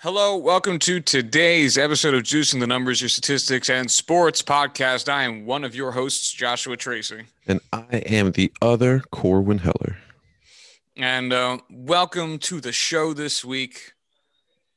[0.00, 5.08] Hello, welcome to today's episode of Juicing the Numbers, your statistics and sports podcast.
[5.08, 7.24] I am one of your hosts, Joshua Tracy.
[7.48, 9.96] And I am the other Corwin Heller.
[10.96, 13.94] And uh, welcome to the show this week.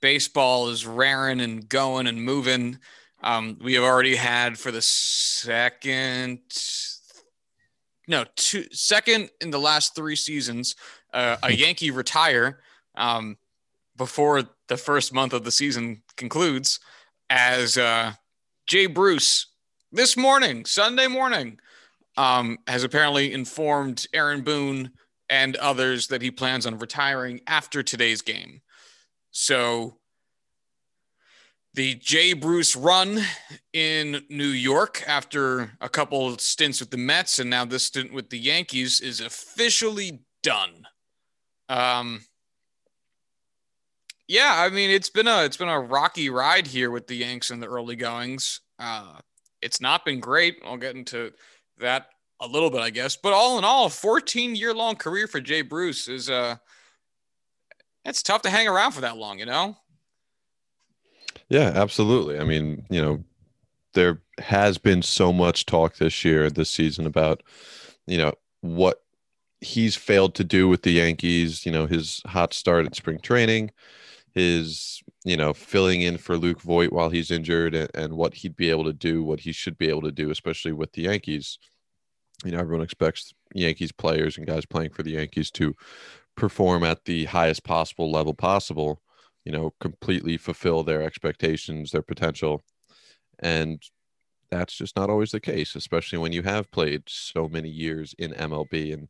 [0.02, 2.80] Baseball is raring and going and moving.
[3.22, 6.40] Um, we have already had for the second,
[8.08, 10.76] no, two, second in the last three seasons,
[11.14, 12.62] uh, a Yankee retire
[12.96, 13.38] um,
[14.02, 16.80] before the first month of the season concludes
[17.30, 18.12] as uh,
[18.66, 19.46] Jay Bruce
[19.92, 21.60] this morning, Sunday morning,
[22.18, 24.90] um, has apparently informed Aaron Boone
[25.30, 28.64] and others that he plans on retiring after today's game.
[29.30, 29.98] So
[31.76, 33.22] the Jay Bruce run
[33.72, 38.32] in New York after a couple stints with the Mets and now this stint with
[38.32, 40.88] the Yankees is officially done.
[41.70, 42.22] Um,
[44.32, 47.52] yeah, I mean it's been a it's been a rocky ride here with the Yanks
[47.52, 48.62] in the early goings.
[48.80, 49.18] Uh,
[49.62, 50.56] it's not been great.
[50.66, 51.34] I'll get into
[51.80, 52.08] that
[52.40, 53.18] a little bit, I guess.
[53.18, 56.56] But all in all, a 14 year long career for Jay Bruce is uh,
[58.06, 59.76] it's tough to hang around for that long, you know.
[61.50, 62.40] Yeah, absolutely.
[62.40, 63.26] I mean, you know,
[63.96, 67.44] there has been so much talk this year, this season about,
[68.08, 69.04] you know, what
[69.60, 71.66] he's failed to do with the Yankees.
[71.66, 73.72] You know, his hot start at spring training
[74.34, 78.56] his you know filling in for Luke Voit while he's injured and, and, what he'd
[78.56, 81.60] be able to do, what he should be able to do, especially with the Yankees.
[82.46, 85.76] You know, everyone expects Yankees players and guys playing for the Yankees to
[86.36, 89.02] perform at the highest possible level possible.
[89.46, 92.62] You know, completely fulfill their expectations, their potential,
[93.40, 93.82] and
[94.52, 98.34] that's just not always the case, especially when you have played so many years in
[98.34, 98.94] MLB.
[98.94, 99.08] And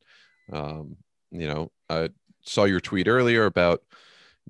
[0.54, 0.98] um,
[1.32, 2.10] you know, I
[2.44, 3.82] saw your tweet earlier about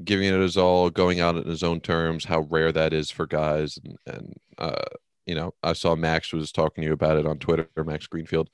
[0.04, 3.28] giving it his all, going out in his own terms, how rare that is for
[3.28, 3.78] guys.
[3.84, 4.86] And, and uh,
[5.26, 8.50] you know, I saw Max was talking to you about it on Twitter, Max Greenfield,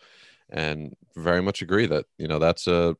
[0.49, 2.95] and very much agree that, you know, that's a,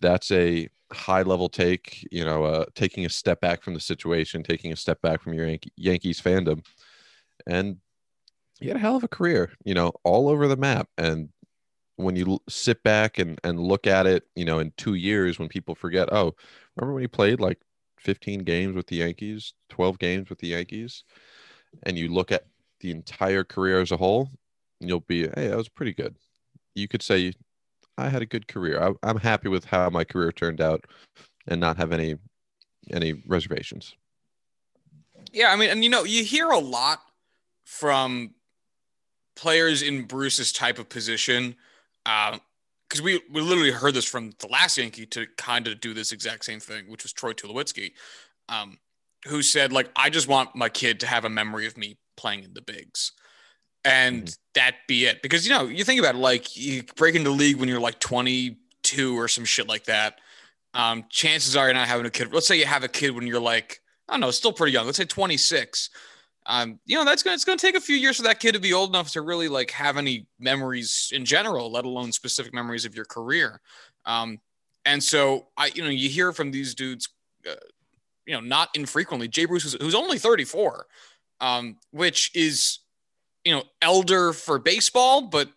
[0.00, 4.42] that's a high level take, you know, uh, taking a step back from the situation,
[4.42, 6.64] taking a step back from your Yankee, Yankees fandom.
[7.46, 7.76] And
[8.60, 10.88] he had a hell of a career, you know, all over the map.
[10.98, 11.30] And
[12.02, 15.48] when you sit back and, and look at it, you know, in two years, when
[15.48, 16.34] people forget, oh,
[16.76, 17.60] remember when he played like
[17.98, 21.04] 15 games with the Yankees, 12 games with the Yankees,
[21.84, 22.46] and you look at
[22.80, 24.28] the entire career as a whole,
[24.80, 26.16] you'll be, hey, that was pretty good.
[26.74, 27.32] You could say,
[27.98, 28.82] I had a good career.
[28.82, 30.86] I, I'm happy with how my career turned out,
[31.46, 32.16] and not have any
[32.90, 33.94] any reservations.
[35.32, 37.02] Yeah, I mean, and you know, you hear a lot
[37.64, 38.34] from
[39.36, 41.56] players in Bruce's type of position.
[42.06, 42.38] Uh,
[42.88, 46.10] because we, we literally heard this from the last Yankee to kind of do this
[46.10, 47.92] exact same thing, which was Troy Tulowitzki,
[48.48, 48.78] um,
[49.28, 52.42] who said, like, I just want my kid to have a memory of me playing
[52.42, 53.12] in the bigs.
[53.84, 54.32] And mm-hmm.
[54.54, 55.22] that be it.
[55.22, 57.80] Because, you know, you think about it, like, you break into the league when you're
[57.80, 60.20] like 22 or some shit like that.
[60.74, 62.34] Um, chances are you're not having a kid.
[62.34, 64.86] Let's say you have a kid when you're like, I don't know, still pretty young.
[64.86, 65.90] Let's say 26
[66.46, 68.60] um, you know, that's gonna it's gonna take a few years for that kid to
[68.60, 72.84] be old enough to really like have any memories in general, let alone specific memories
[72.84, 73.60] of your career.
[74.06, 74.40] Um,
[74.84, 77.08] and so I, you know, you hear from these dudes,
[77.48, 77.54] uh,
[78.26, 79.28] you know, not infrequently.
[79.28, 80.86] Jay Bruce, who's, who's only 34,
[81.40, 82.78] um, which is,
[83.44, 85.48] you know, elder for baseball, but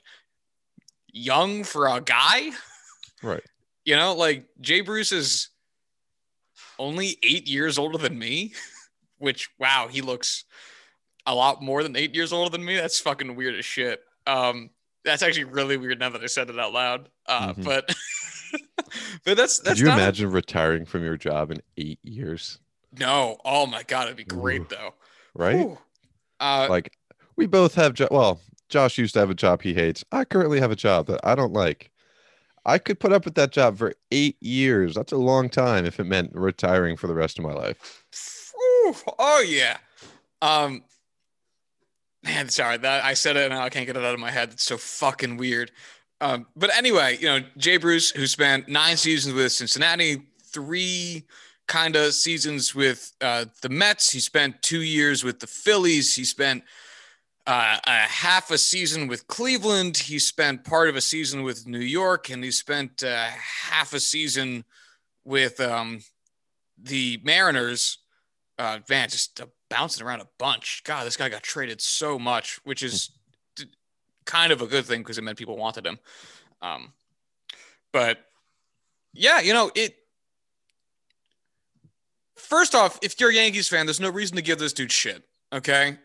[1.12, 2.52] young for a guy.
[3.22, 3.44] Right.
[3.86, 5.50] You know, like Jay Bruce is
[6.80, 8.54] only eight years older than me,
[9.18, 10.46] which wow, he looks
[11.25, 12.75] a lot more than eight years older than me.
[12.75, 14.01] That's fucking weird as shit.
[14.28, 14.69] Um,
[15.06, 17.09] that's actually really weird now that I said it out loud.
[17.25, 17.63] Uh, mm-hmm.
[17.63, 17.95] But
[19.25, 19.79] but that's that's.
[19.79, 20.31] Could you imagine a...
[20.31, 22.59] retiring from your job in eight years?
[22.97, 23.38] No.
[23.44, 24.67] Oh my god, it'd be great Ooh.
[24.69, 24.94] though.
[25.34, 25.78] Right.
[26.39, 26.97] Uh, like
[27.35, 30.03] we both have jo- well, Josh used to have a job he hates.
[30.11, 31.91] I currently have a job that I don't like.
[32.66, 34.95] I could put up with that job for eight years.
[34.95, 38.03] That's a long time if it meant retiring for the rest of my life.
[38.55, 39.78] Ooh, oh yeah.
[40.41, 40.84] Um,
[42.23, 44.52] Man, sorry that I said it and I can't get it out of my head.
[44.53, 45.72] It's so fucking weird.
[46.22, 51.25] Um, but anyway, you know, Jay Bruce, who spent nine seasons with Cincinnati, three
[51.67, 54.11] kind of seasons with uh, the Mets.
[54.11, 56.16] He spent two years with the Phillies.
[56.16, 56.64] He spent
[57.46, 59.97] uh, a half a season with Cleveland.
[59.97, 63.28] He spent part of a season with New York, and he spent uh,
[63.69, 64.64] half a season
[65.26, 65.99] with um,
[66.81, 67.97] the Mariners.
[68.59, 70.84] Uh, man, just a bouncing around a bunch.
[70.85, 73.11] God, this guy got traded so much, which is
[74.26, 76.00] kind of a good thing because it meant people wanted him.
[76.61, 76.94] Um,
[77.91, 78.20] but
[79.14, 79.96] yeah, you know, it
[82.35, 85.23] first off, if you're a Yankees fan, there's no reason to give this dude shit.
[85.52, 85.97] Okay.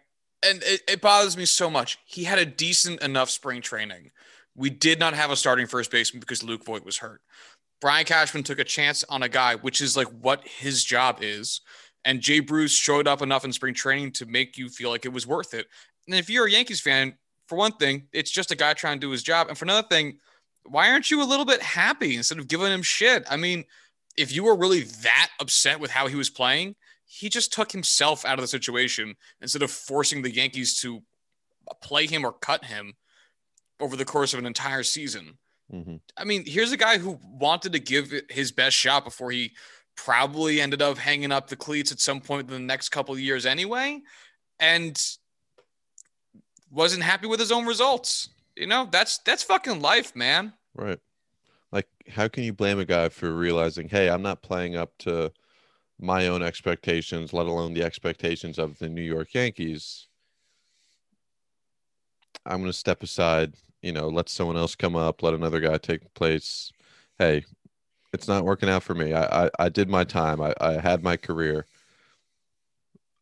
[0.43, 1.99] And it, it bothers me so much.
[2.05, 4.11] He had a decent enough spring training.
[4.55, 7.21] We did not have a starting first baseman because Luke Voit was hurt.
[7.81, 11.61] Brian Cashman took a chance on a guy, which is like what his job is.
[12.05, 15.12] And Jay Bruce showed up enough in spring training to make you feel like it
[15.12, 15.67] was worth it.
[16.06, 17.15] And if you're a Yankees fan,
[17.47, 19.49] for one thing, it's just a guy trying to do his job.
[19.49, 20.19] And for another thing,
[20.65, 23.25] why aren't you a little bit happy instead of giving him shit?
[23.31, 23.65] I mean,
[24.17, 28.25] if you were really that upset with how he was playing, he just took himself
[28.25, 31.03] out of the situation instead of forcing the Yankees to
[31.83, 32.95] play him or cut him
[33.81, 35.39] over the course of an entire season.
[35.73, 35.97] Mm-hmm.
[36.17, 39.53] I mean, here's a guy who wanted to give his best shot before he
[39.99, 43.21] probably ended up hanging up the cleats at some point in the next couple of
[43.21, 44.00] years anyway,
[44.61, 45.03] and
[46.71, 48.29] wasn't happy with his own results.
[48.56, 50.53] You know, that's that's fucking life, man.
[50.75, 51.00] Right.
[51.73, 55.33] Like, how can you blame a guy for realizing, hey, I'm not playing up to
[56.00, 60.06] my own expectations, let alone the expectations of the New York Yankees?
[62.47, 65.77] I'm going to step aside, you know, let someone else come up, let another guy
[65.77, 66.73] take place.
[67.19, 67.45] Hey,
[68.13, 69.13] it's not working out for me.
[69.13, 70.41] I, I, I did my time.
[70.41, 71.67] I, I had my career.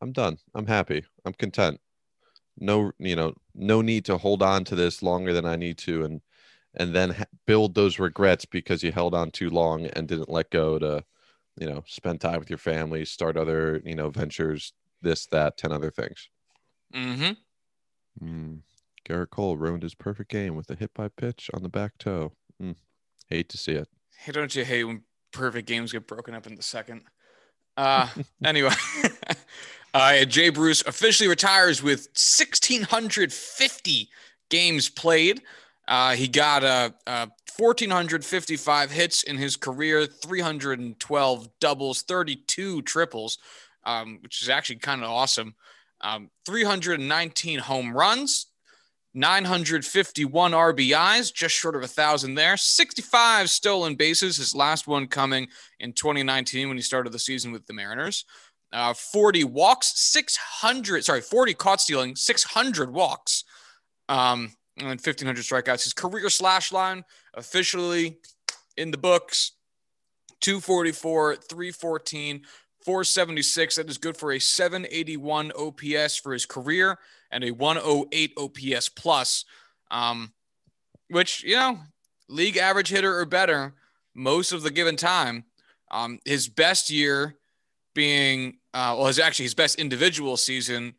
[0.00, 0.38] I'm done.
[0.54, 1.04] I'm happy.
[1.24, 1.80] I'm content.
[2.58, 6.04] No, you know, no need to hold on to this longer than I need to,
[6.04, 6.20] and
[6.74, 10.50] and then ha- build those regrets because you held on too long and didn't let
[10.50, 11.04] go to,
[11.58, 14.72] you know, spend time with your family, start other, you know, ventures,
[15.02, 16.28] this, that, ten other things.
[16.94, 18.26] Mm-hmm.
[18.26, 18.60] Mm.
[19.08, 22.32] Gerrit Cole ruined his perfect game with a hit by pitch on the back toe.
[22.62, 22.76] Mm.
[23.28, 23.88] Hate to see it.
[24.18, 25.02] Hey, don't you hate when
[25.32, 27.02] perfect games get broken up in the second?
[27.76, 28.08] Uh,
[28.44, 28.70] anyway,
[29.94, 34.08] uh, Jay Bruce officially retires with 1,650
[34.50, 35.42] games played.
[35.88, 37.26] Uh, he got uh, uh,
[37.56, 43.38] 1,455 hits in his career, 312 doubles, 32 triples,
[43.84, 45.54] um, which is actually kind of awesome.
[46.00, 48.46] Um, 319 home runs,
[49.16, 52.56] 951 RBIs, just short of a thousand there.
[52.56, 55.48] 65 stolen bases, his last one coming
[55.80, 58.26] in 2019 when he started the season with the Mariners.
[58.72, 63.44] Uh, 40 walks, 600, sorry, 40 caught stealing, 600 walks,
[64.10, 65.84] um, and 1,500 strikeouts.
[65.84, 67.02] His career slash line
[67.32, 68.18] officially
[68.76, 69.52] in the books
[70.42, 72.42] 244, 314,
[72.86, 73.76] 476.
[73.76, 76.98] That is good for a 781 OPS for his career
[77.32, 79.44] and a 108 OPS plus,
[79.90, 80.32] um,
[81.10, 81.80] which, you know,
[82.28, 83.74] league average hitter or better
[84.14, 85.44] most of the given time.
[85.90, 87.34] Um, his best year
[87.92, 90.94] being, uh, well, his actually his best individual season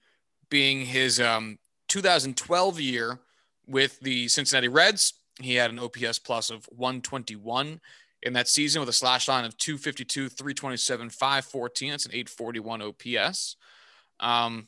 [0.50, 1.58] being his um,
[1.88, 3.20] 2012 year
[3.66, 5.14] with the Cincinnati Reds.
[5.40, 7.80] He had an OPS plus of 121
[8.24, 11.92] in that season with a slash line of 252, 327, 514.
[11.92, 13.56] That's an 841 OPS.
[14.20, 14.68] Um,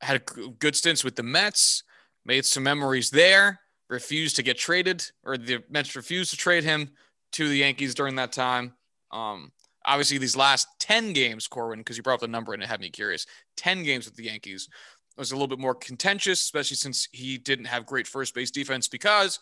[0.00, 1.82] had a good stints with the Mets,
[2.24, 6.90] made some memories there, refused to get traded, or the Mets refused to trade him
[7.32, 8.74] to the Yankees during that time.
[9.10, 9.52] Um,
[9.84, 12.80] obviously, these last 10 games, Corwin, because you brought up the number and it had
[12.80, 13.26] me curious
[13.56, 14.68] 10 games with the Yankees
[15.16, 18.88] was a little bit more contentious, especially since he didn't have great first base defense
[18.88, 19.38] because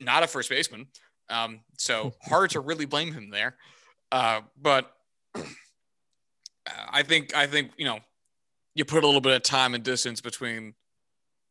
[0.00, 0.86] not a first baseman.
[1.28, 3.56] Um, so hard to really blame him there.
[4.12, 4.92] Uh, but
[6.88, 8.00] I think I think you know
[8.74, 10.74] you put a little bit of time and distance between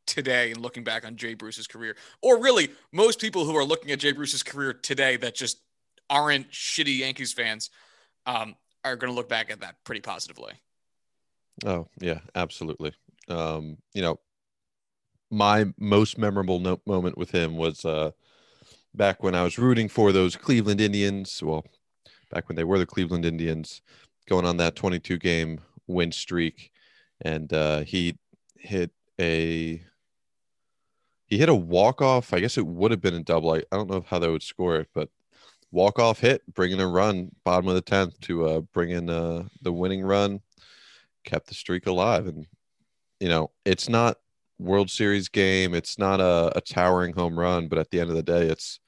[0.06, 3.92] today and looking back on Jay Bruce's career, or really most people who are looking
[3.92, 5.60] at Jay Bruce's career today that just
[6.10, 7.70] aren't shitty Yankees fans
[8.26, 10.54] um, are going to look back at that pretty positively.
[11.66, 12.94] Oh yeah, absolutely.
[13.30, 14.20] Um, you know,
[15.32, 18.12] my most memorable no- moment with him was uh,
[18.96, 21.42] back when I was rooting for those Cleveland Indians.
[21.44, 21.66] Well,
[22.32, 23.82] back when they were the Cleveland Indians,
[24.28, 26.72] going on that 22 game win streak
[27.22, 28.18] and uh, he
[28.58, 29.82] hit a
[31.26, 32.34] he hit a walk off.
[32.34, 33.52] I guess it would have been a double.
[33.52, 35.10] I, I don't know how they would score it, but
[35.72, 39.44] walk off hit, bringing a run, bottom of the tenth to uh, bring in uh,
[39.62, 40.42] the winning run,
[41.24, 42.28] kept the streak alive.
[42.28, 42.46] And
[43.20, 44.18] you know, it's not
[44.60, 45.74] World Series game.
[45.74, 48.80] It's not a, a towering home run, but at the end of the day, it's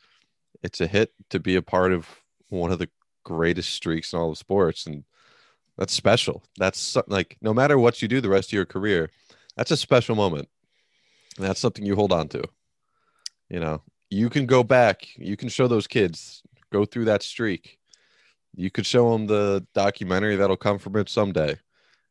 [0.66, 2.08] it's a hit to be a part of
[2.50, 2.90] one of the
[3.24, 4.88] greatest streaks in all of sports.
[4.88, 5.04] And
[5.78, 6.44] that's special.
[6.58, 9.12] That's like no matter what you do the rest of your career,
[9.56, 10.50] that's a special moment.
[11.38, 12.44] And that's something you hold on to.
[13.48, 16.42] You know, you can go back, you can show those kids,
[16.72, 17.78] go through that streak.
[18.56, 21.60] You could show them the documentary that'll come from it someday.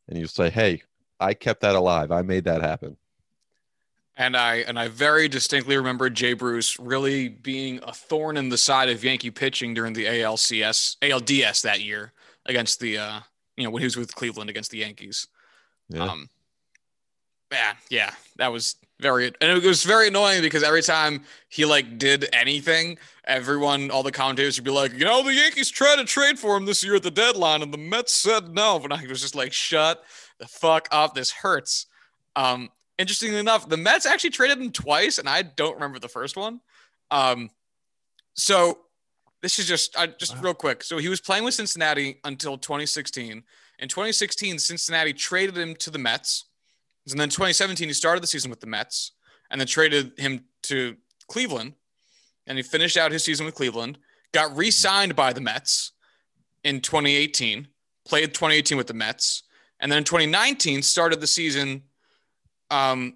[0.07, 0.83] And you say, hey,
[1.19, 2.11] I kept that alive.
[2.11, 2.97] I made that happen.
[4.17, 8.57] And I and I very distinctly remember Jay Bruce really being a thorn in the
[8.57, 12.13] side of Yankee pitching during the ALCS ALDS that year
[12.45, 13.19] against the uh,
[13.57, 15.27] you know, when he was with Cleveland against the Yankees.
[15.89, 16.05] Yeah.
[16.05, 16.29] Um,
[17.51, 21.97] yeah, yeah, that was very, and it was very annoying because every time he like
[21.97, 26.05] did anything, everyone, all the commentators would be like, you know, the Yankees tried to
[26.05, 28.81] trade for him this year at the deadline, and the Mets said no.
[28.83, 30.03] And I was just like, shut
[30.39, 31.13] the fuck up.
[31.13, 31.85] This hurts.
[32.35, 36.37] Um, interestingly enough, the Mets actually traded him twice, and I don't remember the first
[36.37, 36.61] one.
[37.11, 37.49] Um,
[38.35, 38.79] so
[39.41, 40.41] this is just I, just Wow.
[40.41, 40.83] real quick.
[40.83, 43.43] So he was playing with Cincinnati until 2016.
[43.79, 46.45] In 2016, Cincinnati traded him to the Mets.
[47.09, 49.11] And then 2017, he started the season with the Mets
[49.51, 50.95] and then traded him to
[51.27, 51.73] Cleveland.
[52.47, 53.97] And he finished out his season with Cleveland,
[54.33, 55.91] got re signed by the Mets
[56.63, 57.67] in 2018,
[58.07, 59.43] played 2018 with the Mets.
[59.79, 61.83] And then in 2019, started the season.
[62.69, 63.15] Um,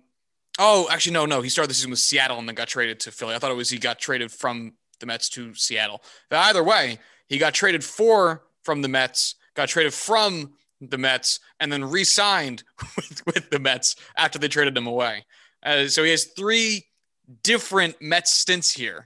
[0.58, 1.42] oh, actually, no, no.
[1.42, 3.36] He started the season with Seattle and then got traded to Philly.
[3.36, 6.04] I thought it was he got traded from the Mets to Seattle.
[6.30, 11.40] But either way, he got traded for from the Mets, got traded from the Mets,
[11.60, 12.64] and then re-signed
[12.96, 15.26] with, with the Mets after they traded him away.
[15.64, 16.86] Uh, so he has three
[17.44, 19.06] different Mets stints here.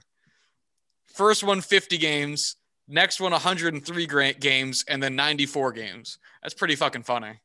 [1.04, 2.56] First one 50 games,
[2.88, 6.18] next one 103 games, and then 94 games.
[6.42, 7.40] That's pretty fucking funny.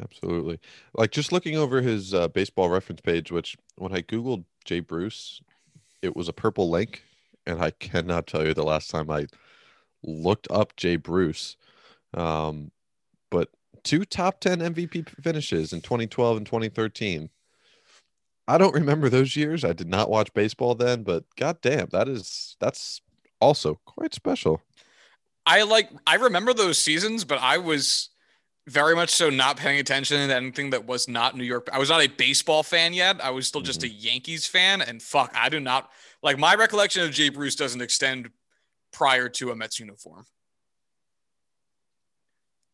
[0.00, 0.58] Absolutely.
[0.94, 5.42] Like just looking over his uh, baseball reference page, which when I Googled Jay Bruce,
[6.00, 7.02] it was a purple link.
[7.46, 9.26] And I cannot tell you the last time I
[10.02, 11.56] looked up Jay Bruce.
[12.14, 12.70] Um,
[13.30, 13.48] but
[13.82, 17.30] two top 10 MVP finishes in 2012 and 2013.
[18.48, 19.64] I don't remember those years.
[19.64, 23.00] I did not watch baseball then, but goddamn, that is that's
[23.40, 24.60] also quite special.
[25.46, 28.10] I like I remember those seasons, but I was
[28.68, 31.68] very much so not paying attention to anything that was not New York.
[31.72, 33.22] I was not a baseball fan yet.
[33.22, 35.90] I was still just a Yankees fan, and fuck, I do not
[36.22, 38.30] like my recollection of Jay Bruce doesn't extend
[38.92, 40.24] prior to a Mets uniform.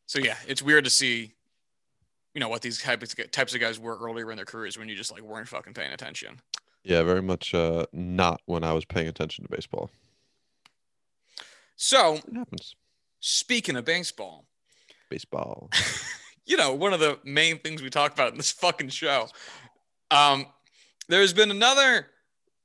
[0.06, 1.34] So yeah, it's weird to see,
[2.34, 4.96] you know, what these types types of guys were earlier in their careers when you
[4.96, 6.40] just like weren't fucking paying attention.
[6.82, 9.90] Yeah, very much uh, not when I was paying attention to baseball.
[11.76, 12.74] So It happens.
[13.20, 14.46] speaking of baseball,
[15.08, 15.70] Baseball.
[16.46, 19.28] you know, one of the main things we talk about in this fucking show.
[20.10, 20.46] Um,
[21.08, 22.08] there's been another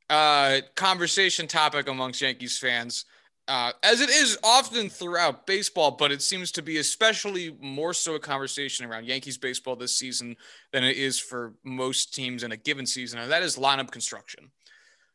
[0.10, 3.06] uh, conversation topic amongst Yankees fans,
[3.48, 8.16] uh, as it is often throughout baseball, but it seems to be especially more so
[8.16, 10.36] a conversation around Yankees baseball this season
[10.72, 14.52] than it is for most teams in a given season, and that is lineup construction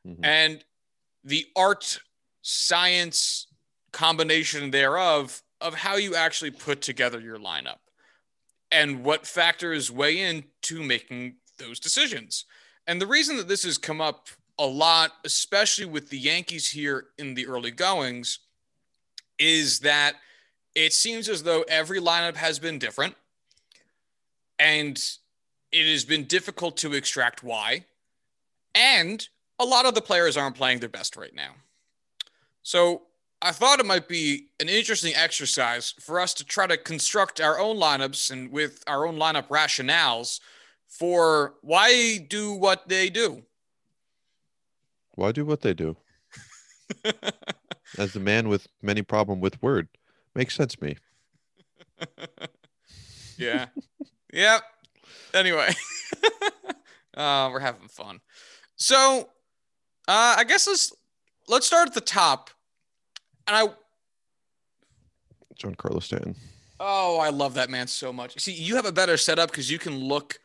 [0.06, 0.20] Mhm.
[0.22, 0.64] and
[1.24, 2.00] the art
[2.42, 3.46] science
[3.92, 7.78] combination thereof of how you actually put together your lineup
[8.70, 12.44] and what factors weigh into making those decisions.
[12.86, 17.06] And the reason that this has come up a lot, especially with the Yankees here
[17.18, 18.40] in the early goings,
[19.38, 20.16] is that
[20.74, 23.14] it seems as though every lineup has been different
[24.58, 25.00] and
[25.70, 27.84] it has been difficult to extract why.
[28.74, 29.26] And
[29.58, 31.52] a lot of the players aren't playing their best right now.
[32.62, 33.02] So
[33.40, 37.58] I thought it might be an interesting exercise for us to try to construct our
[37.58, 40.40] own lineups and with our own lineup rationales
[40.88, 43.42] for why do what they do.
[45.14, 45.96] Why do what they do?
[47.98, 49.88] As the man with many problem with word,
[50.34, 50.96] makes sense to me.
[53.38, 53.66] yeah.
[54.32, 54.62] yep.
[55.32, 55.72] Anyway,
[57.16, 58.20] uh, we're having fun.
[58.76, 59.28] So,
[60.08, 60.92] uh, I guess let's
[61.48, 62.50] let's start at the top.
[63.48, 63.68] And I
[65.58, 66.36] Giancarlo Stanton.
[66.78, 68.38] oh, I love that man so much.
[68.38, 70.38] See, you have a better setup because you can look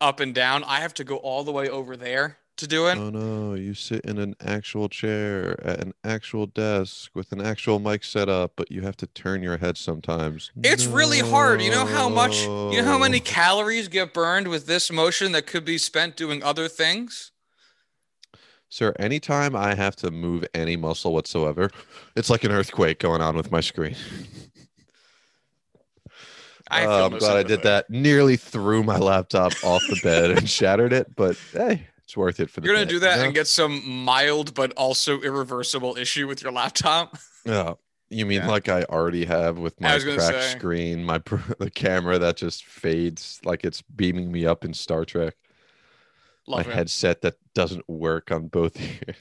[0.00, 0.64] up and down.
[0.64, 2.96] I have to go all the way over there to do it.
[2.96, 7.78] Oh no, you sit in an actual chair at an actual desk with an actual
[7.78, 10.50] mic set up, but you have to turn your head sometimes.
[10.62, 11.60] It's really hard.
[11.60, 15.46] You know how much, you know how many calories get burned with this motion that
[15.46, 17.32] could be spent doing other things?
[18.68, 21.70] Sir, anytime I have to move any muscle whatsoever,
[22.16, 23.94] it's like an earthquake going on with my screen.
[26.68, 27.88] I Uh, I'm no glad I did that.
[27.90, 32.50] Nearly threw my laptop off the bed and shattered it, but hey, it's worth it
[32.50, 35.96] for the You're gonna day, do that you and get some mild but also irreversible
[35.96, 37.16] issue with your laptop.
[37.44, 37.52] know?
[37.52, 37.74] Yeah.
[38.10, 38.48] You mean Yeah.
[38.48, 40.58] like I already have with my cracked say.
[40.58, 45.04] screen, my pr- the camera that just fades like it's beaming me up in Star
[45.04, 45.34] Trek.
[46.46, 46.74] Love my it.
[46.74, 49.16] headset that doesn't work on both ears.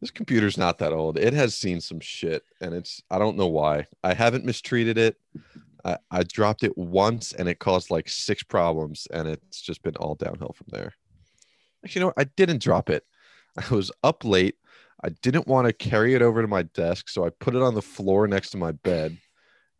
[0.00, 1.18] this computer's not that old.
[1.18, 3.86] It has seen some shit, and it's I don't know why.
[4.02, 5.16] I haven't mistreated it.
[5.84, 9.96] I, I dropped it once, and it caused like six problems, and it's just been
[9.96, 10.94] all downhill from there.
[11.84, 12.20] Actually, you know what?
[12.20, 13.04] I didn't drop it.
[13.56, 14.56] I was up late.
[15.02, 17.74] I didn't want to carry it over to my desk, so I put it on
[17.74, 19.16] the floor next to my bed.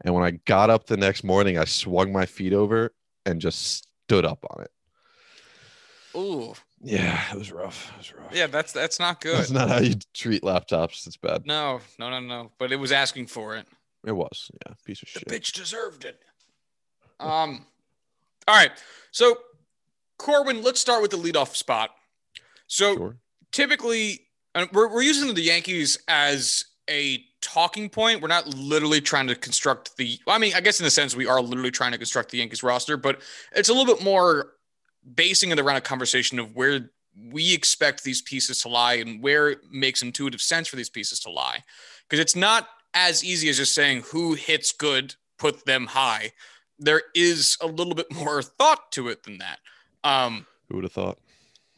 [0.03, 2.95] And when I got up the next morning, I swung my feet over
[3.27, 4.71] and just stood up on it.
[6.17, 6.55] Ooh.
[6.83, 7.91] Yeah, it was rough.
[7.95, 8.35] It was rough.
[8.35, 9.37] Yeah, that's that's not good.
[9.37, 11.07] That's not how you treat laptops.
[11.07, 11.47] It's bad.
[11.47, 12.51] No, no, no, no.
[12.59, 13.67] But it was asking for it.
[14.05, 14.51] It was.
[14.67, 15.27] Yeah, piece of shit.
[15.29, 15.43] The shit.
[15.43, 16.21] bitch deserved it.
[17.21, 17.67] Um,
[18.49, 18.71] all right.
[19.13, 19.37] So,
[20.19, 21.91] Corwin, let's start with the leadoff spot.
[22.67, 23.17] So, Sure.
[23.53, 24.21] typically,
[24.73, 28.23] we're, we're using the Yankees as a talking point.
[28.23, 31.27] We're not literally trying to construct the, I mean, I guess in a sense, we
[31.27, 33.21] are literally trying to construct the Yankees roster, but
[33.53, 34.53] it's a little bit more
[35.15, 36.91] basing it around a conversation of where
[37.31, 41.21] we expect these pieces to lie and where it makes intuitive sense for these pieces
[41.21, 41.63] to lie.
[42.09, 46.33] Because it's not as easy as just saying who hits good, put them high.
[46.79, 49.59] There is a little bit more thought to it than that.
[50.05, 51.19] Um, Who would have thought?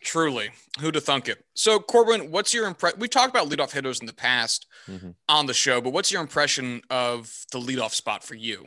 [0.01, 0.51] Truly,
[0.81, 1.45] who'd have thunk it?
[1.55, 2.99] So, Corwin, what's your impression?
[2.99, 5.15] We talked about leadoff hitters in the past Mhm.
[5.29, 8.67] on the show, but what's your impression of the leadoff spot for you?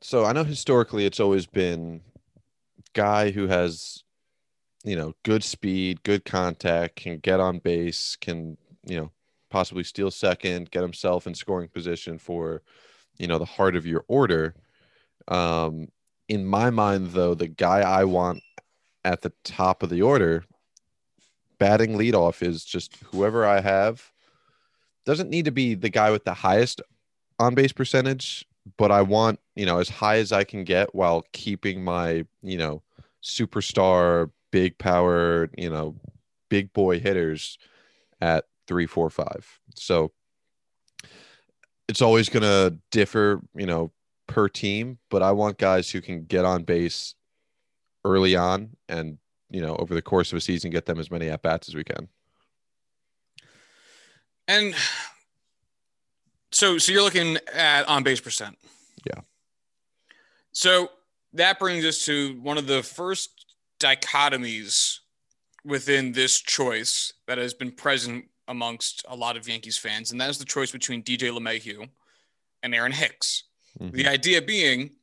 [0.00, 2.02] So I know historically it's always been
[2.94, 4.02] guy who has,
[4.84, 9.10] you know, good speed, good contact, can get on base, can, you know,
[9.50, 12.62] possibly steal second, get himself in scoring position for,
[13.18, 14.54] you know, the heart of your order.
[15.28, 15.88] Um,
[16.28, 18.42] in my mind, though, the guy I want
[19.04, 20.44] at the top of the order,
[21.58, 24.12] batting leadoff is just whoever I have.
[25.04, 26.80] Doesn't need to be the guy with the highest
[27.38, 28.46] on base percentage,
[28.76, 32.56] but I want, you know, as high as I can get while keeping my, you
[32.56, 32.82] know,
[33.24, 35.96] superstar, big power, you know,
[36.50, 37.58] big boy hitters
[38.20, 39.58] at three, four, five.
[39.74, 40.12] So
[41.88, 43.90] it's always going to differ, you know,
[44.26, 47.14] per team, but I want guys who can get on base
[48.04, 49.18] early on and,
[49.50, 51.74] you know, over the course of a season, get them as many at bats as
[51.74, 52.08] we can.
[54.46, 54.74] And
[56.52, 58.58] so, so you're looking at on base percent.
[59.06, 59.22] Yeah.
[60.52, 60.90] So
[61.34, 63.46] that brings us to one of the first
[63.80, 64.98] dichotomies
[65.64, 70.30] within this choice that has been present amongst a lot of Yankees fans, and that
[70.30, 71.88] is the choice between DJ LeMahieu
[72.62, 73.44] and Aaron Hicks.
[73.80, 73.92] Mhm.
[73.92, 74.96] The idea being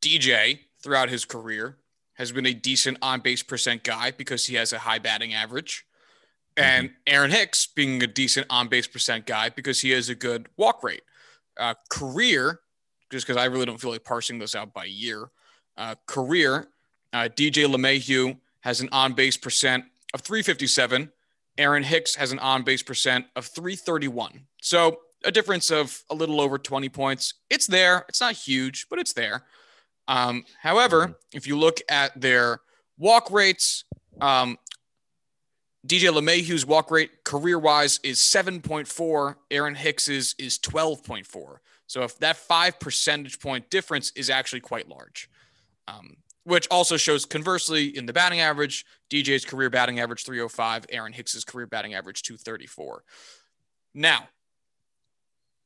[0.00, 1.78] DJ throughout his career
[2.14, 5.84] has been a decent on base percent guy because he has a high batting average.
[6.56, 10.48] And Aaron Hicks being a decent on base percent guy because he has a good
[10.56, 11.02] walk rate.
[11.56, 12.60] Uh, career,
[13.12, 15.30] just because I really don't feel like parsing this out by year.
[15.78, 16.68] Uh, career,
[17.12, 21.10] uh, DJ LeMahieu has an on base percent of 357.
[21.56, 24.46] Aaron Hicks has an on base percent of 331.
[24.60, 27.34] So a difference of a little over 20 points.
[27.48, 28.04] It's there.
[28.08, 29.44] It's not huge, but it's there.
[30.08, 31.14] Um, however, Mhm.
[31.32, 32.60] if you look at their
[32.96, 33.84] walk rates,
[34.20, 34.58] um,
[35.86, 39.38] DJ LeMahieu's walk rate career wise is 7.4.
[39.50, 41.60] Aaron Hicks's is 12.4.
[41.86, 45.30] So if that five percentage point difference is actually quite large,
[45.88, 51.12] um, which also shows conversely in the batting average, DJ's career batting average 305, Aaron
[51.12, 53.04] Hicks's career batting average 234.
[53.94, 54.28] Now,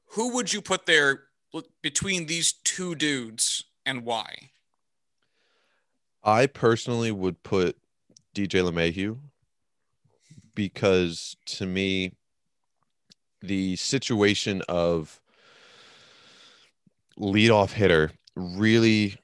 [0.07, 1.25] who would you put there
[1.83, 4.51] between these two dudes and why?
[6.25, 7.77] I personally would put
[8.35, 9.19] DJ LeMahieu
[10.55, 12.13] because to me,
[13.41, 15.21] the situation of
[17.19, 19.17] leadoff hitter really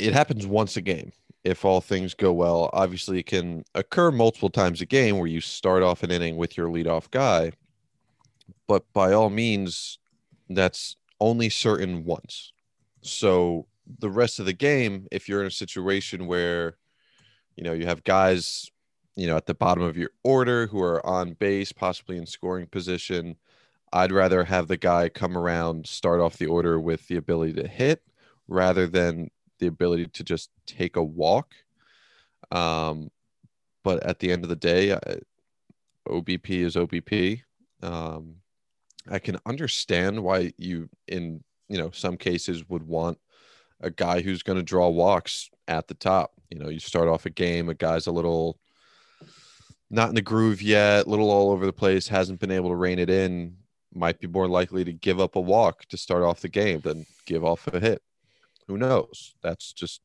[0.00, 1.12] it happens once a game
[1.44, 2.70] if all things go well.
[2.72, 6.56] Obviously, it can occur multiple times a game where you start off an inning with
[6.56, 7.52] your leadoff guy,
[8.66, 9.98] but by all means,
[10.48, 12.52] that's only certain once.
[13.02, 13.66] So
[13.98, 16.76] the rest of the game, if you're in a situation where,
[17.56, 18.70] you know, you have guys,
[19.16, 22.66] you know, at the bottom of your order who are on base, possibly in scoring
[22.66, 23.36] position,
[23.92, 27.66] I'd rather have the guy come around, start off the order with the ability to
[27.66, 28.02] hit
[28.46, 29.30] rather than
[29.60, 31.54] the ability to just take a walk.
[32.50, 33.10] Um,
[33.84, 35.20] but at the end of the day, I,
[36.08, 37.42] OBP is OBP.
[37.82, 38.36] Um,
[39.08, 43.18] I can understand why you, in you know, some cases would want
[43.80, 46.32] a guy who's going to draw walks at the top.
[46.50, 48.58] You know, you start off a game, a guy's a little
[49.90, 52.98] not in the groove yet, little all over the place, hasn't been able to rein
[52.98, 53.56] it in,
[53.92, 57.06] might be more likely to give up a walk to start off the game than
[57.26, 58.02] give off a hit.
[58.68, 59.34] Who knows?
[59.42, 60.00] That's just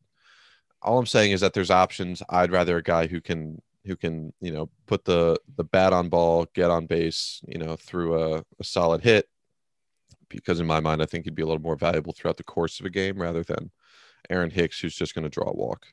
[0.82, 2.22] all I'm saying is that there's options.
[2.30, 6.10] I'd rather a guy who can who can, you know, put the the bat on
[6.10, 9.28] ball, get on base, you know, through a, a solid hit.
[10.30, 12.80] Because in my mind, I think he'd be a little more valuable throughout the course
[12.80, 13.72] of a game rather than
[14.30, 15.86] Aaron Hicks, who's just going to draw a walk,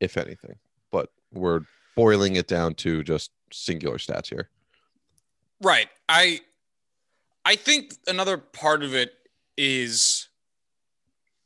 [0.00, 0.56] if anything.
[0.90, 1.60] But we're
[1.94, 4.50] boiling it down to just singular stats here.
[5.60, 5.88] Right.
[6.08, 6.40] I
[7.44, 9.12] I think another part of it
[9.56, 10.21] is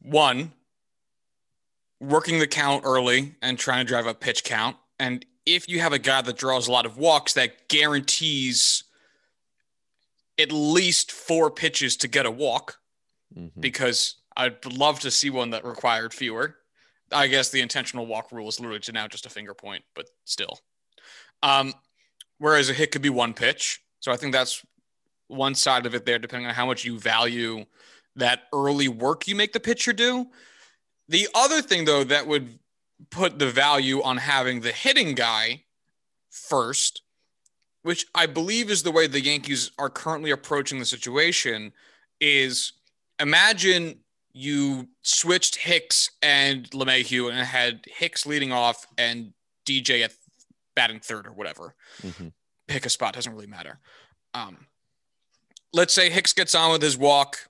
[0.01, 0.53] one,
[2.01, 4.77] working the count early and trying to drive up pitch count.
[4.99, 8.85] And if you have a guy that draws a lot of walks, that guarantees
[10.39, 12.79] at least four pitches to get a walk
[13.35, 13.61] mm-hmm.
[13.61, 16.57] because I'd love to see one that required fewer.
[17.13, 20.59] I guess the intentional walk rule is literally now just a finger point, but still.
[21.43, 21.73] Um,
[22.39, 23.81] whereas a hit could be one pitch.
[24.01, 24.63] So I think that's
[25.29, 27.65] one side of it there, depending on how much you value
[28.17, 30.27] that early work you make the pitcher do.
[31.09, 32.59] The other thing, though, that would
[33.11, 35.65] put the value on having the hitting guy
[36.31, 37.03] first,
[37.83, 41.73] which I believe is the way the Yankees are currently approaching the situation,
[42.21, 42.73] is
[43.21, 44.01] imagine
[44.33, 49.33] you switched Hicks and LeMahieu and had Hicks leading off and
[49.67, 50.13] DJ at
[50.75, 51.75] batting third or whatever.
[52.03, 52.29] Mm-hmm.
[52.69, 53.79] Pick a spot, doesn't really matter.
[54.35, 54.67] Um,
[55.73, 57.49] let's say Hicks gets on with his walk.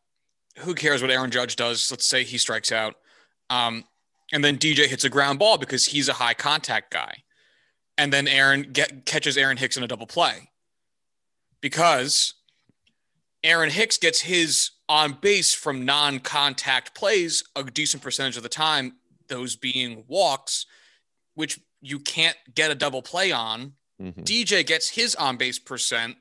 [0.59, 1.91] Who cares what Aaron Judge does?
[1.91, 2.97] Let's say he strikes out.
[3.51, 3.85] Um,
[4.33, 7.23] and then DJ hits a ground ball because he's a high contact guy.
[7.99, 10.51] And then Aaron get, catches Aaron Hicks in a double play
[11.61, 12.35] because
[13.43, 18.49] Aaron Hicks gets his on base from non contact plays a decent percentage of the
[18.49, 18.97] time,
[19.29, 20.67] those being walks,
[21.35, 23.73] which you can't get a double play on.
[24.01, 24.23] Mm-hmm.
[24.23, 26.17] DJ gets his on base percent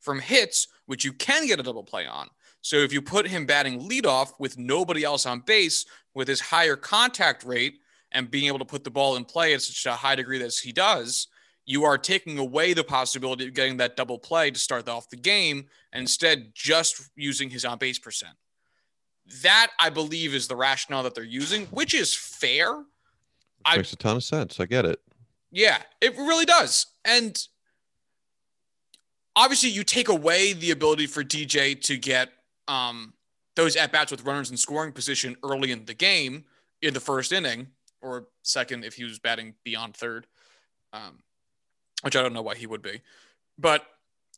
[0.00, 2.28] from hits, which you can get a double play on.
[2.66, 6.74] So if you put him batting leadoff with nobody else on base with his higher
[6.74, 7.78] contact rate
[8.10, 10.58] and being able to put the ball in play at such a high degree as
[10.58, 11.28] he does,
[11.64, 15.16] you are taking away the possibility of getting that double play to start off the
[15.16, 18.34] game and instead just using his on base percent.
[19.44, 22.72] That I believe is the rationale that they're using, which is fair.
[22.72, 24.58] It makes I, a ton of sense.
[24.58, 24.98] I get it.
[25.52, 26.86] Yeah, it really does.
[27.04, 27.40] And
[29.36, 32.30] obviously, you take away the ability for DJ to get
[32.68, 33.14] um,
[33.54, 36.44] those at bats with runners in scoring position early in the game
[36.82, 37.68] in the first inning
[38.02, 40.26] or second if he was batting beyond third.
[40.92, 41.18] Um,
[42.02, 43.00] which I don't know why he would be.
[43.58, 43.84] But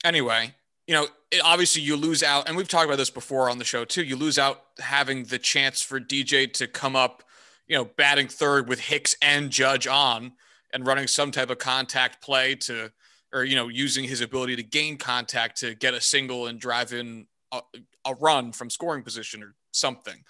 [0.04, 0.54] anyway,
[0.86, 3.64] you know, it, obviously you lose out, and we've talked about this before on the
[3.64, 4.02] show too.
[4.02, 7.22] You lose out having the chance for DJ to come up,
[7.66, 10.32] you know, batting third with Hicks and Judge on
[10.72, 12.92] and running some type of contact play to,
[13.32, 16.92] or, you know, using his ability to gain contact to get a single and drive
[16.92, 17.60] in a,
[18.04, 20.24] a run from scoring position or something.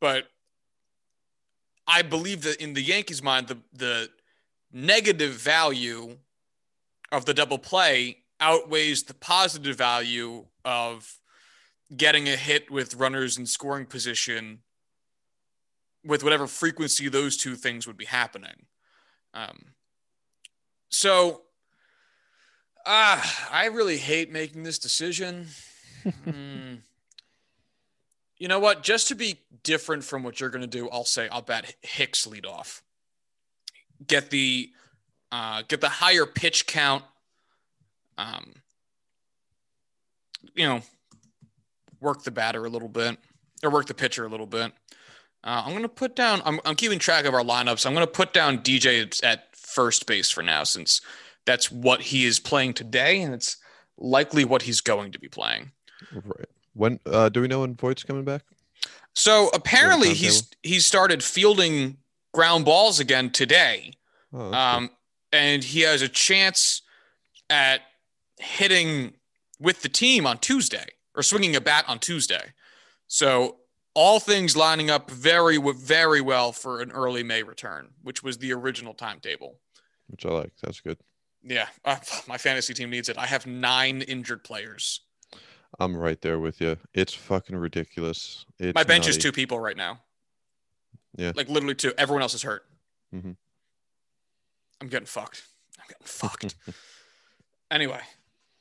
[0.00, 0.24] But
[1.86, 4.10] I believe that in the Yankees' mind, the, the
[4.72, 6.18] negative value
[7.12, 11.20] of the double play outweighs the positive value of
[11.96, 14.60] getting a hit with runners in scoring position
[16.04, 18.66] with whatever frequency those two things would be happening.
[19.32, 19.66] Um,
[20.90, 21.42] so
[22.84, 25.48] uh, I really hate making this decision.
[26.04, 26.78] Mm.
[28.36, 28.82] You know what?
[28.82, 32.26] Just to be different from what you're going to do, I'll say I'll bet Hicks
[32.26, 32.82] lead off.
[34.06, 34.70] Get the
[35.32, 37.04] uh, get the higher pitch count.
[38.18, 38.54] Um,
[40.54, 40.82] you know,
[42.00, 43.18] work the batter a little bit
[43.62, 44.72] or work the pitcher a little bit.
[45.42, 47.84] Uh, I'm going to put down, I'm, I'm keeping track of our lineups.
[47.84, 51.00] I'm going to put down DJ at first base for now, since
[51.44, 53.20] that's what he is playing today.
[53.20, 53.58] And it's
[53.98, 55.72] likely what he's going to be playing.
[56.12, 56.48] Right.
[56.74, 58.42] When, uh, do we know when Voit's coming back?
[59.14, 61.98] So apparently he's, he started fielding
[62.32, 63.92] ground balls again today.
[64.32, 64.90] Oh, um,
[65.32, 66.82] and he has a chance
[67.48, 67.82] at
[68.38, 69.14] hitting
[69.60, 72.52] with the team on Tuesday or swinging a bat on Tuesday.
[73.06, 73.58] So
[73.94, 78.52] all things lining up very, very well for an early May return, which was the
[78.52, 79.60] original timetable.
[80.08, 80.52] Which I like.
[80.62, 80.98] That's good.
[81.42, 81.96] Yeah, uh,
[82.28, 83.18] my fantasy team needs it.
[83.18, 85.00] I have nine injured players.
[85.80, 86.76] I'm right there with you.
[86.92, 88.46] It's fucking ridiculous.
[88.58, 89.10] It's my bench nutty.
[89.10, 90.00] is two people right now.
[91.16, 91.92] Yeah, like literally two.
[91.96, 92.64] Everyone else is hurt.
[93.14, 93.32] Mm-hmm.
[94.80, 95.42] I'm getting fucked.
[95.78, 96.54] I'm getting fucked.
[97.70, 98.00] anyway,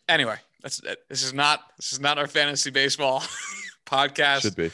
[0.08, 0.99] anyway, that's it.
[1.10, 3.23] this is not this is not our fantasy baseball
[3.86, 4.41] podcast.
[4.41, 4.71] Should be.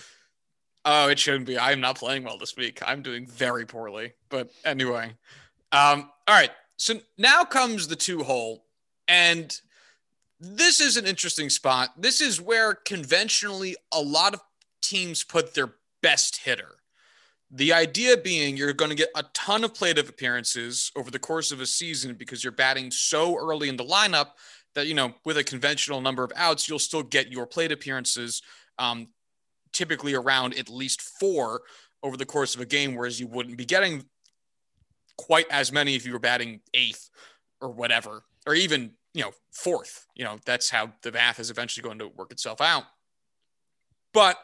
[0.86, 1.60] Oh, it shouldn't be.
[1.60, 2.80] I'm not playing well this week.
[2.86, 4.14] I'm doing very poorly.
[4.30, 5.14] But anyway,
[5.72, 6.52] um, all right.
[6.78, 8.66] So now comes the two hole,
[9.08, 9.60] and
[10.40, 11.90] this is an interesting spot.
[11.98, 14.42] This is where conventionally a lot of
[14.82, 16.76] teams put their best hitter.
[17.52, 21.52] The idea being you're going to get a ton of plate appearances over the course
[21.52, 24.28] of a season because you're batting so early in the lineup
[24.76, 28.42] that, you know, with a conventional number of outs, you'll still get your plate appearances,
[28.78, 29.08] um,
[29.74, 31.62] typically around at least four
[32.04, 34.06] over the course of a game, whereas you wouldn't be getting
[35.18, 37.10] quite as many if you were batting eighth
[37.62, 40.06] or whatever, or even, you know, fourth.
[40.16, 42.84] You know, that's how the math is eventually going to work itself out.
[44.14, 44.38] But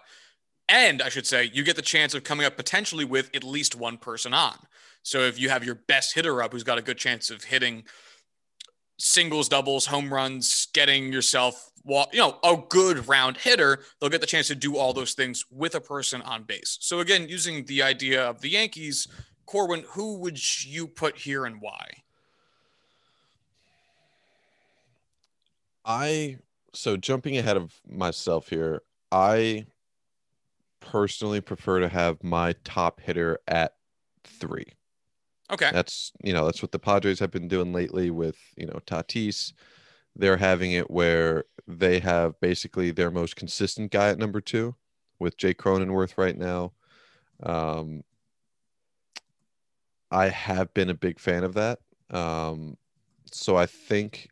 [0.67, 3.75] and I should say, you get the chance of coming up potentially with at least
[3.75, 4.58] one person on.
[5.04, 7.84] So if you have your best hitter up who's got a good chance of hitting
[8.97, 14.28] singles, doubles, home runs, getting yourself, you know, a good round hitter, they'll get the
[14.28, 16.78] chance to do all those things with a person on base.
[16.82, 19.08] So again, using the idea of the Yankees,
[19.45, 22.04] Corwin, who would you put here and why?
[25.85, 26.39] I
[26.73, 29.67] so jumping ahead of myself here, I
[30.79, 33.75] personally prefer to have my top hitter at
[34.23, 34.65] three.
[35.51, 35.69] Okay.
[35.71, 39.53] That's you know, that's what the Padres have been doing lately with, you know, Tatis.
[40.15, 44.75] They're having it where they have basically their most consistent guy at number two
[45.19, 46.73] with Jake Cronenworth right now.
[47.43, 48.03] Um,
[50.11, 51.79] I have been a big fan of that.
[52.09, 52.77] Um,
[53.31, 54.29] so I think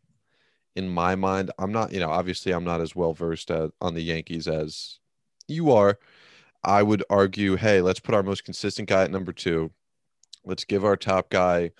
[0.76, 4.02] in my mind, I'm not, you know, obviously I'm not as well versed on the
[4.02, 4.98] Yankees as
[5.46, 5.98] you are.
[6.64, 9.70] I would argue, hey, let's put our most consistent guy at number two.
[10.44, 11.70] Let's give our top guy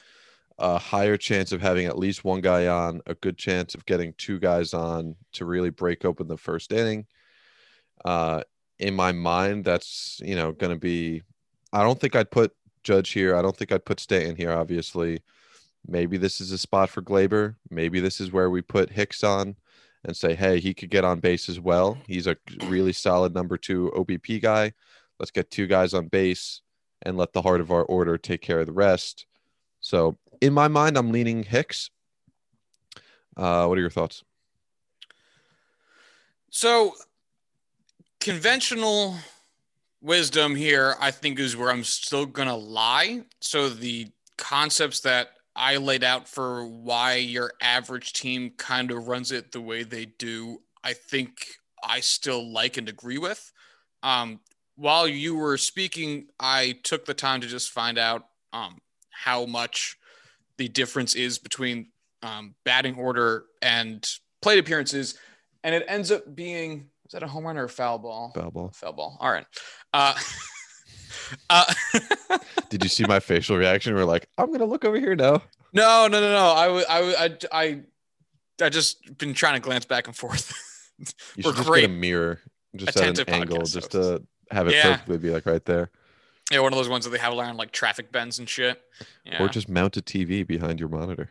[0.58, 4.14] a higher chance of having at least one guy on, a good chance of getting
[4.16, 7.06] two guys on to really break open the first inning.
[8.04, 8.42] Uh,
[8.78, 11.22] in my mind, that's you know going to be.
[11.72, 12.52] I don't think I'd put
[12.82, 13.34] Judge here.
[13.34, 14.52] I don't think I'd put Stanton here.
[14.52, 15.20] Obviously,
[15.86, 17.56] maybe this is a spot for Gleyber.
[17.70, 19.56] Maybe this is where we put Hicks on
[20.04, 21.98] and say, hey, he could get on base as well.
[22.06, 24.72] He's a really solid number two OBP guy.
[25.18, 26.60] Let's get two guys on base
[27.02, 29.26] and let the heart of our order take care of the rest.
[29.80, 31.90] So, in my mind, I'm leaning Hicks.
[33.36, 34.24] Uh, what are your thoughts?
[36.50, 36.94] So,
[38.20, 39.16] conventional
[40.00, 43.24] wisdom here, I think, is where I'm still going to lie.
[43.40, 49.32] So, the concepts that I laid out for why your average team kind of runs
[49.32, 51.46] it the way they do, I think
[51.82, 53.52] I still like and agree with.
[54.02, 54.40] Um,
[54.76, 58.78] while you were speaking, I took the time to just find out um,
[59.10, 59.96] how much
[60.58, 61.88] the difference is between
[62.22, 64.06] um, batting order and
[64.42, 65.16] plate appearances,
[65.62, 68.32] and it ends up being is that a home run or a foul ball?
[68.34, 68.70] Foul ball.
[68.74, 69.16] Foul ball.
[69.20, 69.46] All right.
[69.92, 70.14] Uh,
[71.50, 71.72] uh,
[72.68, 73.94] Did you see my facial reaction?
[73.94, 75.42] We're like, I'm gonna look over here now.
[75.72, 76.46] No, no, no, no.
[76.46, 77.80] I, I, I, I,
[78.62, 80.52] I just been trying to glance back and forth.
[81.36, 81.82] you should just great.
[81.82, 82.40] get a mirror,
[82.76, 84.82] just at an angle, just to have it yeah.
[84.82, 85.90] perfectly be like right there.
[86.50, 88.80] Yeah, one of those ones that they have around like traffic bends and shit.
[89.24, 89.42] Yeah.
[89.42, 91.30] Or just mount a TV behind your monitor.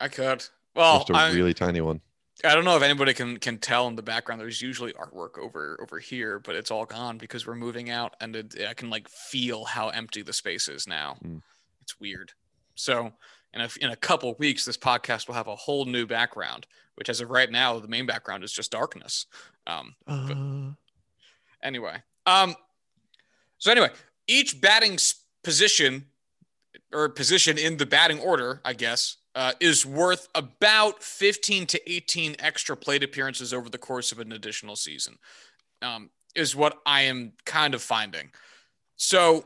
[0.00, 0.44] I could.
[0.74, 2.00] Well, just a I, really tiny one.
[2.44, 4.40] I don't know if anybody can can tell in the background.
[4.40, 8.36] There's usually artwork over over here, but it's all gone because we're moving out, and
[8.36, 11.16] it, I can like feel how empty the space is now.
[11.24, 11.42] Mm.
[11.82, 12.32] It's weird.
[12.74, 13.12] So
[13.52, 17.08] in a, in a couple weeks, this podcast will have a whole new background, which
[17.08, 19.26] as of right now, the main background is just darkness.
[19.66, 20.70] Um, uh...
[21.62, 22.54] anyway, um,
[23.58, 23.90] so anyway,
[24.26, 24.98] each batting
[25.42, 26.06] position
[26.92, 32.36] or position in the batting order, I guess, uh, is worth about 15 to 18
[32.38, 35.18] extra plate appearances over the course of an additional season,
[35.82, 38.30] um, is what I am kind of finding.
[38.96, 39.44] So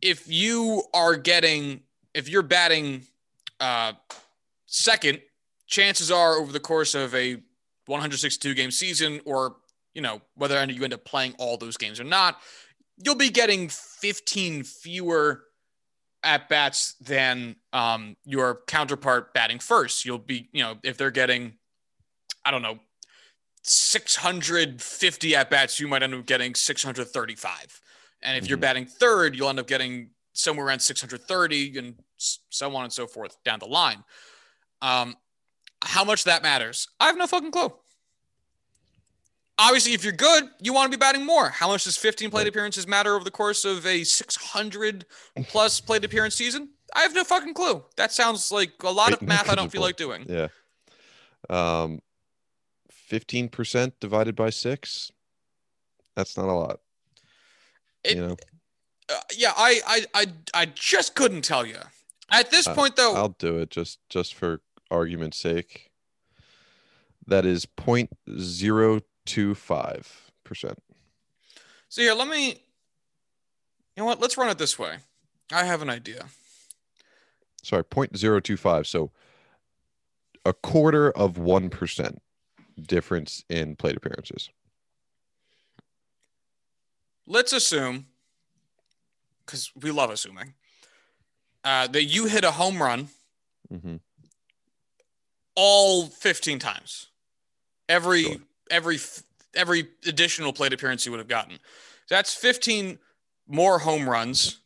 [0.00, 1.80] if you are getting,
[2.14, 3.06] if you're batting
[3.60, 3.92] uh,
[4.66, 5.20] second,
[5.66, 7.36] chances are over the course of a
[7.86, 9.56] 162 game season, or
[9.94, 12.40] you know whether you end up playing all those games or not,
[12.98, 15.44] you'll be getting 15 fewer
[16.24, 20.04] at bats than um, your counterpart batting first.
[20.04, 21.54] You'll be, you know, if they're getting,
[22.44, 22.78] I don't know,
[23.64, 27.80] 650 at bats, you might end up getting 635.
[28.22, 28.48] And if mm-hmm.
[28.48, 33.06] you're batting third, you'll end up getting somewhere around 630 and so on and so
[33.06, 34.02] forth down the line.
[34.80, 35.16] Um,
[35.84, 37.72] how much that matters, I have no fucking clue.
[39.58, 41.50] Obviously, if you're good, you want to be batting more.
[41.50, 45.04] How much does 15 plate appearances matter over the course of a 600
[45.48, 46.70] plus plate appearance season?
[46.94, 47.84] I have no fucking clue.
[47.96, 50.26] That sounds like a lot of math I don't feel like doing.
[50.28, 50.48] Yeah.
[51.48, 52.00] Um,
[53.10, 55.10] 15% divided by six.
[56.16, 56.80] That's not a lot.
[58.04, 58.36] It, you know?
[59.08, 61.76] Uh, yeah, I, I, I, I just couldn't tell you.
[62.30, 65.90] At this point, though, I'll do it just just for argument's sake.
[67.26, 68.10] That is point
[68.40, 70.78] zero two five percent.
[71.88, 72.48] So here, let me.
[72.48, 72.54] You
[73.98, 74.20] know what?
[74.20, 74.96] Let's run it this way.
[75.52, 76.26] I have an idea.
[77.62, 78.86] Sorry, point zero two five.
[78.86, 79.10] So
[80.44, 82.22] a quarter of one percent
[82.80, 84.50] difference in plate appearances.
[87.26, 88.06] Let's assume
[89.44, 90.54] because we love assuming
[91.64, 93.08] uh, that you hit a home run
[93.72, 93.96] mm-hmm.
[95.54, 97.08] all 15 times.
[97.88, 98.36] Every sure.
[98.72, 98.98] Every
[99.54, 101.58] every additional plate appearance he would have gotten.
[102.08, 102.98] That's 15
[103.46, 104.58] more home runs.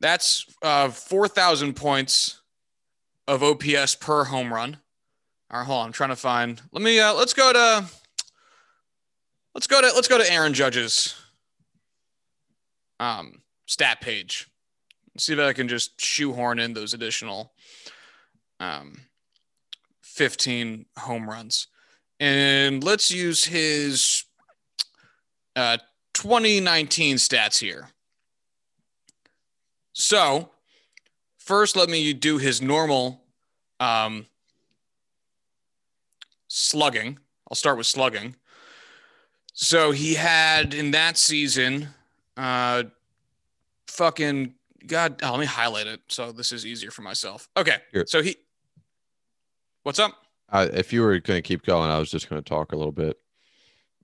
[0.00, 2.42] That's uh, 4,000 points
[3.26, 4.78] of OPS per home run.
[5.50, 5.86] All right, hold on.
[5.86, 6.60] I'm trying to find.
[6.72, 7.00] Let me.
[7.00, 7.84] Uh, let's go to.
[9.54, 9.86] Let's go to.
[9.94, 11.14] Let's go to Aaron Judge's
[12.98, 14.48] um, stat page.
[15.16, 17.52] See if I can just shoehorn in those additional
[18.58, 18.96] um,
[20.02, 21.68] 15 home runs.
[22.20, 24.24] And let's use his
[25.56, 25.78] uh,
[26.14, 27.88] 2019 stats here.
[29.92, 30.50] So,
[31.38, 33.22] first, let me do his normal
[33.78, 34.26] um,
[36.48, 37.18] slugging.
[37.48, 38.34] I'll start with slugging.
[39.52, 41.88] So, he had in that season,
[42.36, 42.84] uh,
[43.86, 44.54] fucking
[44.86, 45.20] God.
[45.22, 47.48] Oh, let me highlight it so this is easier for myself.
[47.56, 47.76] Okay.
[47.92, 48.04] Here.
[48.06, 48.36] So, he,
[49.84, 50.23] what's up?
[50.54, 52.76] Uh, if you were going to keep going, I was just going to talk a
[52.76, 53.18] little bit.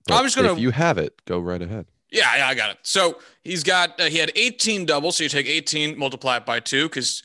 [0.09, 1.85] I'm just gonna- If you have it, go right ahead.
[2.11, 2.77] Yeah, yeah, I got it.
[2.83, 5.15] So he's got uh, he had 18 doubles.
[5.15, 7.23] So you take 18, multiply it by two, because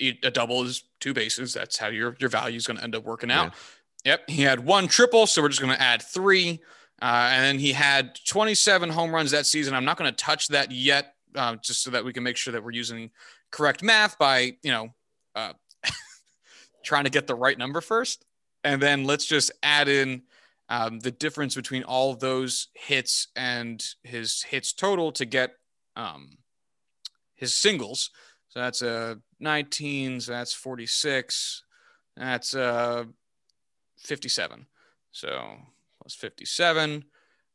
[0.00, 1.52] a double is two bases.
[1.54, 3.54] That's how your your value is going to end up working out.
[4.04, 4.30] Yep.
[4.30, 6.60] He had one triple, so we're just going to add three.
[7.02, 9.74] Uh, and then he had 27 home runs that season.
[9.74, 12.52] I'm not going to touch that yet, uh, just so that we can make sure
[12.52, 13.10] that we're using
[13.50, 14.94] correct math by you know
[15.34, 15.52] uh,
[16.84, 18.24] trying to get the right number first.
[18.64, 20.22] And then let's just add in
[20.68, 25.52] um, the difference between all those hits and his hits total to get
[25.96, 26.38] um,
[27.34, 28.10] his singles.
[28.48, 31.62] So that's a 19, so that's 46,
[32.16, 33.04] that's uh,
[33.98, 34.66] 57.
[35.12, 35.56] So
[36.00, 37.04] plus 57.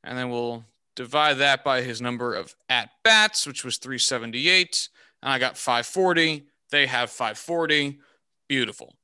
[0.04, 4.90] And then we'll divide that by his number of at bats, which was 378.
[5.22, 6.46] And I got 540.
[6.72, 8.00] They have 540.
[8.48, 8.96] Beautiful.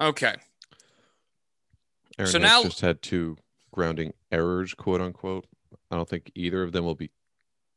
[0.00, 0.34] Okay.
[2.20, 3.36] Aaron So now- just had two
[3.72, 5.46] grounding errors, quote unquote.
[5.90, 7.10] I don't think either of them will be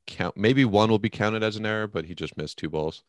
[0.06, 0.36] count.
[0.36, 3.04] Maybe one will be counted as an error, but he just missed two balls.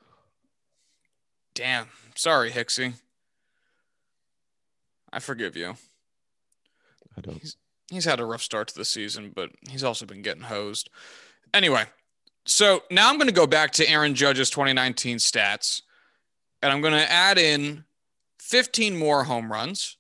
[1.55, 1.89] Damn.
[2.15, 2.95] Sorry, Hixie.
[5.13, 5.77] I forgive you.
[7.17, 7.55] I don't.
[7.91, 10.89] He's had a rough start to the season, but he's also been getting hosed.
[11.53, 11.85] Anyway,
[12.47, 15.83] so now I'm going to go back to Aaron Judge's 2019 stats,
[16.63, 17.85] and I'm going to add in
[18.41, 19.97] 15 more home runs.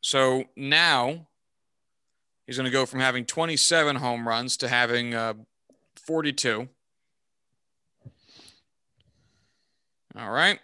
[0.00, 1.26] So now
[2.46, 5.34] he's going to go from having 27 home runs to having uh,
[5.96, 6.68] 42.
[10.18, 10.58] All right.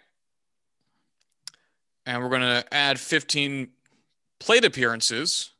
[2.05, 3.69] And we're going to add 15
[4.39, 5.51] plate appearances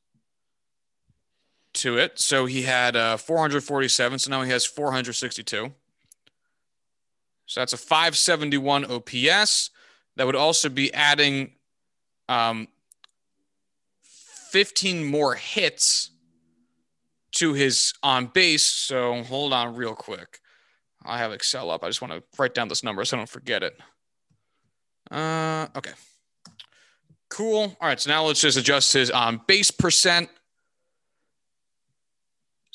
[1.74, 2.20] to it.
[2.20, 4.20] So he had uh, 447.
[4.20, 5.74] So now he has 462.
[7.46, 9.70] So that's a 571 OPS.
[10.16, 11.52] That would also be adding
[12.28, 12.68] um,
[14.58, 16.10] 15 more hits
[17.34, 18.64] to his on base.
[18.64, 20.40] So hold on real quick.
[21.06, 21.84] I have Excel up.
[21.84, 23.80] I just want to write down this number so I don't forget it.
[25.12, 25.92] Uh, okay.
[27.30, 27.78] Cool.
[27.80, 28.00] All right.
[28.00, 30.28] So now let's just adjust his on base percent.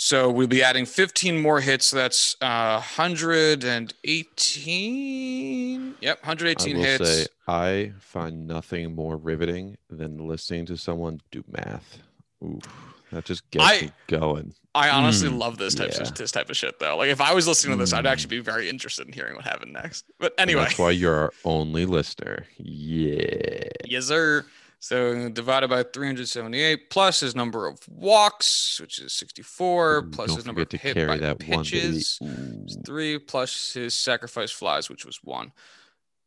[0.04, 1.86] So we'll be adding 15 more hits.
[1.86, 5.94] So that's uh, 118.
[6.00, 7.08] Yep, 118 I will hits.
[7.08, 11.98] say I find nothing more riveting than listening to someone do math.
[12.44, 12.64] Oof,
[13.12, 14.54] that just gets I- me going.
[14.74, 16.00] I honestly Mm, love this type yeah.
[16.02, 16.96] of this type of shit though.
[16.96, 18.10] Like if I was listening to this, I'd Mm.
[18.10, 20.06] actually be very interested in hearing what happened next.
[20.18, 22.46] But And anyway, that's why you're our only listener.
[22.56, 23.68] Yeah.
[23.84, 24.46] yes sir.
[24.82, 30.44] So divided by 378 plus his number of walks, which is 64, plus don't his
[30.44, 32.18] number of hit by that pitches.
[32.20, 35.52] Is three plus his sacrifice flies, which was one.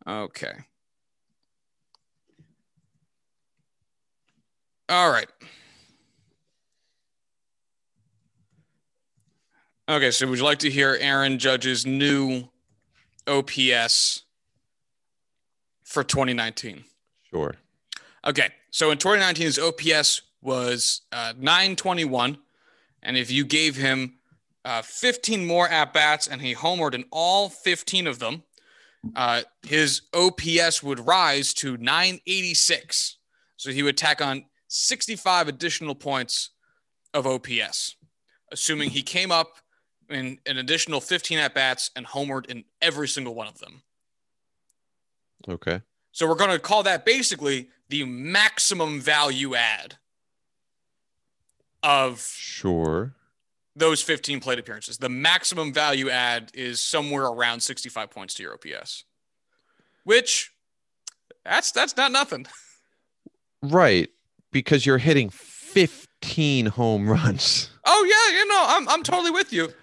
[0.07, 0.53] Okay.
[4.87, 5.27] All right.
[9.89, 12.47] Okay, so would you like to hear Aaron Judge's new
[13.27, 14.23] OPS
[15.83, 16.85] for 2019?
[17.29, 17.55] Sure.
[18.25, 22.37] Okay, so in 2019, his OPS was uh, 921.
[23.03, 24.15] And if you gave him
[24.63, 28.43] uh, 15 more at bats and he homered in all 15 of them,
[29.15, 33.17] uh, his OPS would rise to 986.
[33.57, 36.49] So he would tack on 65 additional points
[37.13, 37.95] of OPS,
[38.51, 39.57] assuming he came up
[40.09, 43.83] in an additional 15 at bats and homered in every single one of them.
[45.47, 45.81] Okay.
[46.11, 49.97] So we're going to call that basically the maximum value add
[51.83, 53.13] of Sure.
[53.75, 54.97] those 15 plate appearances.
[54.97, 59.03] The maximum value add is somewhere around 65 points to your OPS,
[60.03, 60.51] which
[61.43, 62.47] that's that's not nothing.
[63.61, 64.09] Right.
[64.51, 67.69] Because you're hitting 15 15 home runs.
[67.85, 69.73] Oh yeah, you know, I'm I'm totally with you.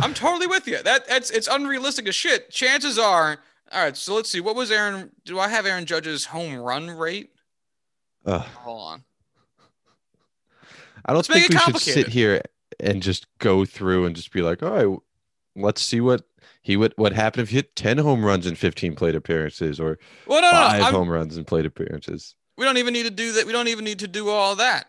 [0.00, 0.82] I'm totally with you.
[0.82, 2.50] That that's it's unrealistic as shit.
[2.50, 3.38] Chances are,
[3.70, 3.96] all right.
[3.96, 4.40] So let's see.
[4.40, 5.10] What was Aaron?
[5.26, 7.30] Do I have Aaron Judge's home run rate?
[8.24, 9.04] Uh, Hold on.
[11.04, 12.42] I don't Let's think we should sit here
[12.78, 14.98] and just go through and just be like, all right,
[15.56, 16.22] let's see what
[16.62, 19.98] he would what happened if he hit 10 home runs in 15 plate appearances or
[20.26, 20.98] Well, no, five no.
[20.98, 22.36] Home runs in plate appearances.
[22.56, 23.46] we don't even need to do that.
[23.46, 24.86] We don't even need to do all that.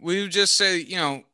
[0.00, 1.24] We just say, you know,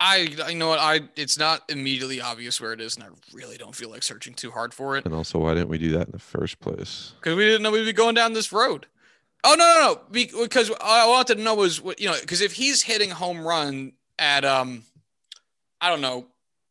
[0.00, 1.00] I, I know what I.
[1.14, 4.50] It's not immediately obvious where it is, and I really don't feel like searching too
[4.50, 7.12] hard for it And also, why didn't we do that in the first place?
[7.20, 8.86] because we didn't know we'd be going down this road.
[9.42, 10.00] Oh no, no, no!
[10.42, 14.44] Because I wanted to know was you know, because if he's hitting home run at
[14.44, 14.82] um,
[15.80, 16.26] I don't know,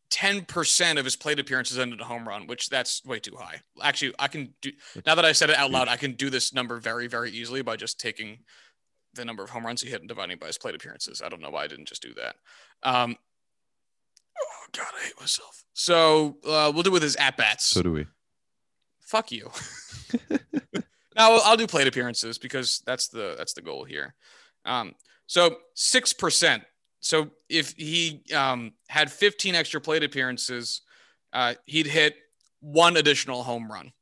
[0.09, 3.61] ten percent of his plate appearances ended a home run, which that's way too high.
[3.81, 4.71] Actually, I can do
[5.05, 7.61] now that I said it out loud, I can do this number very, very easily
[7.61, 8.39] by just taking
[9.15, 11.21] the number of home runs he hit and dividing by his plate appearances.
[11.23, 12.35] I don't know why I didn't just do that.
[12.83, 13.17] Um,
[14.39, 15.65] oh God, I hate myself.
[15.73, 17.65] So uh, we'll do with his at bats.
[17.65, 18.05] So do we.
[18.99, 19.49] Fuck you.
[21.19, 24.15] now I'll, I'll do plate appearances because that's the that's the goal here.
[24.65, 24.95] Um,
[25.27, 26.63] so six percent.
[27.01, 30.81] So if he um, had 15 extra plate appearances,
[31.31, 32.15] uh, he'd hit
[32.59, 33.93] one additional home run.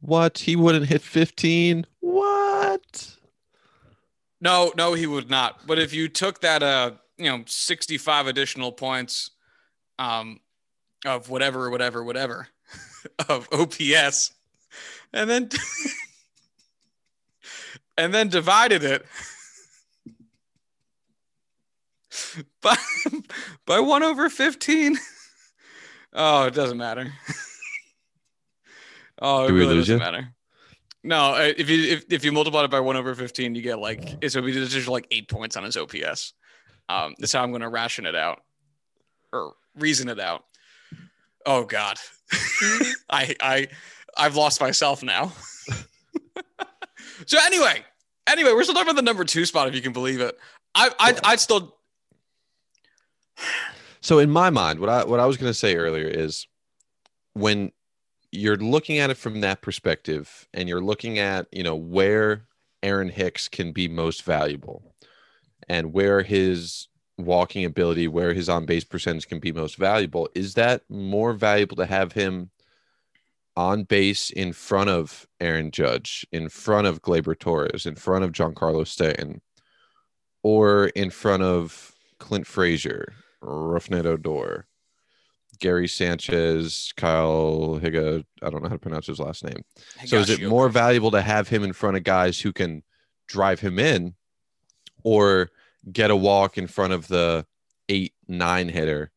[0.00, 0.38] What?
[0.38, 1.86] He wouldn't hit 15?
[2.00, 3.16] What?
[4.40, 5.66] No, no, he would not.
[5.66, 9.30] But if you took that, uh, you know, 65 additional points,
[9.98, 10.40] um,
[11.04, 12.48] of whatever, whatever, whatever,
[13.28, 14.32] of OPS,
[15.12, 15.48] and then
[17.96, 19.04] and then divided it
[22.60, 22.76] by
[23.66, 24.98] by one over 15.
[26.14, 27.12] Oh, it doesn't matter.
[29.24, 29.98] Oh, it Do really doesn't you?
[30.00, 30.34] matter.
[31.04, 34.16] No, if you if, if you multiply it by one over 15, you get like
[34.20, 36.32] it's so it's just like eight points on his OPS.
[36.88, 38.40] Um, that's how I'm going to ration it out
[39.32, 40.44] or reason it out.
[41.46, 41.98] Oh God,
[43.10, 43.68] I I
[44.16, 45.32] I've lost myself now.
[47.26, 47.84] so anyway,
[48.26, 50.38] anyway, we're still talking about the number two spot if you can believe it.
[50.74, 51.76] I I I'd still
[54.00, 56.46] So in my mind, what I what I was going to say earlier is
[57.34, 57.72] when
[58.32, 62.46] you're looking at it from that perspective and you're looking at, you know, where
[62.82, 64.82] Aaron Hicks can be most valuable
[65.68, 70.54] and where his walking ability, where his on base percentage can be most valuable, is
[70.54, 72.50] that more valuable to have him
[73.56, 78.32] on base in front of Aaron Judge, in front of Gleyber Torres, in front of
[78.32, 79.40] Giancarlo Stanton,
[80.42, 84.66] or in front of Clint Frazier, Rougned Odor,
[85.60, 88.24] Gary Sanchez, Kyle Higa.
[88.42, 89.62] I don't know how to pronounce his last name.
[90.06, 92.82] So is it more valuable to have him in front of guys who can
[93.28, 94.14] drive him in
[95.04, 95.50] or
[95.90, 97.46] get a walk in front of the
[97.88, 99.10] eight, nine hitter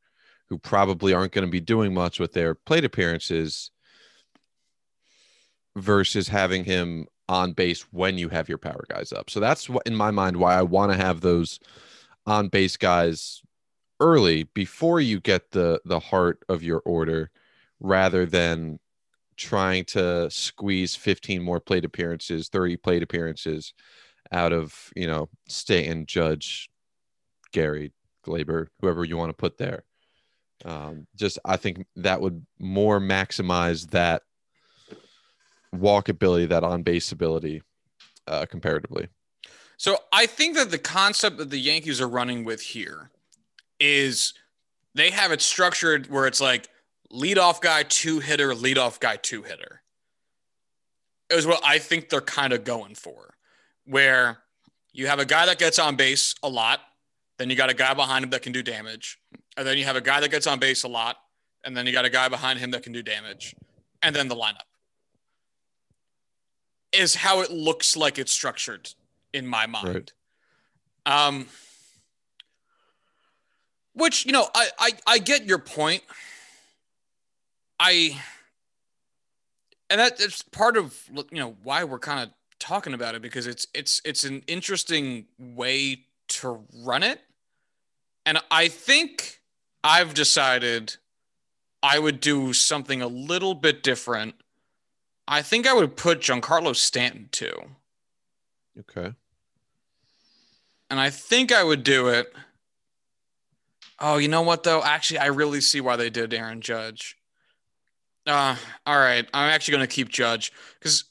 [0.49, 3.71] who probably aren't going to be doing much with their plate appearances
[5.75, 9.29] versus having him on base when you have your power guys up.
[9.29, 11.59] So that's what in my mind why I want to have those
[12.25, 13.41] on base guys
[13.99, 17.31] early before you get the the heart of your order
[17.79, 18.79] rather than
[19.37, 23.73] trying to squeeze 15 more plate appearances 30 plate appearances
[24.31, 26.69] out of you know Stanton, Judge,
[27.51, 27.91] Gary,
[28.25, 29.83] Gleyber, whoever you want to put there.
[30.63, 34.23] Um, just I think that would more maximize that
[35.79, 37.61] walkability, that on base ability,
[38.27, 39.07] uh, comparatively.
[39.77, 43.11] So I think that the concept that the Yankees are running with here
[43.79, 44.33] is
[44.93, 46.69] they have it structured where it's like
[47.11, 49.81] leadoff guy, two hitter, leadoff guy, two hitter.
[51.29, 53.33] Is what I think they're kind of going for,
[53.85, 54.37] where
[54.93, 56.81] you have a guy that gets on base a lot,
[57.37, 59.19] then you got a guy behind him that can do damage,
[59.57, 61.17] and then you have a guy that gets on base a lot,
[61.63, 63.55] and then you got a guy behind him that can do damage,
[64.03, 64.69] and then the lineup
[66.95, 68.89] is how it looks like it's structured
[69.33, 70.13] in my mind.
[71.05, 71.47] Um,
[73.93, 76.03] which you know, I, I I get your point.
[77.79, 78.21] I
[79.89, 83.47] and that, that's part of you know why we're kind of talking about it because
[83.47, 87.21] it's it's it's an interesting way to run it,
[88.25, 89.41] and I think
[89.83, 90.95] I've decided
[91.83, 94.35] I would do something a little bit different.
[95.27, 97.55] I think I would put Giancarlo Stanton too.
[98.79, 99.13] Okay.
[100.89, 102.31] And I think I would do it.
[103.99, 104.83] Oh, you know what though?
[104.83, 107.17] Actually, I really see why they did Aaron Judge.
[108.27, 108.55] Uh,
[108.85, 109.27] all right.
[109.33, 111.05] I'm actually going to keep Judge because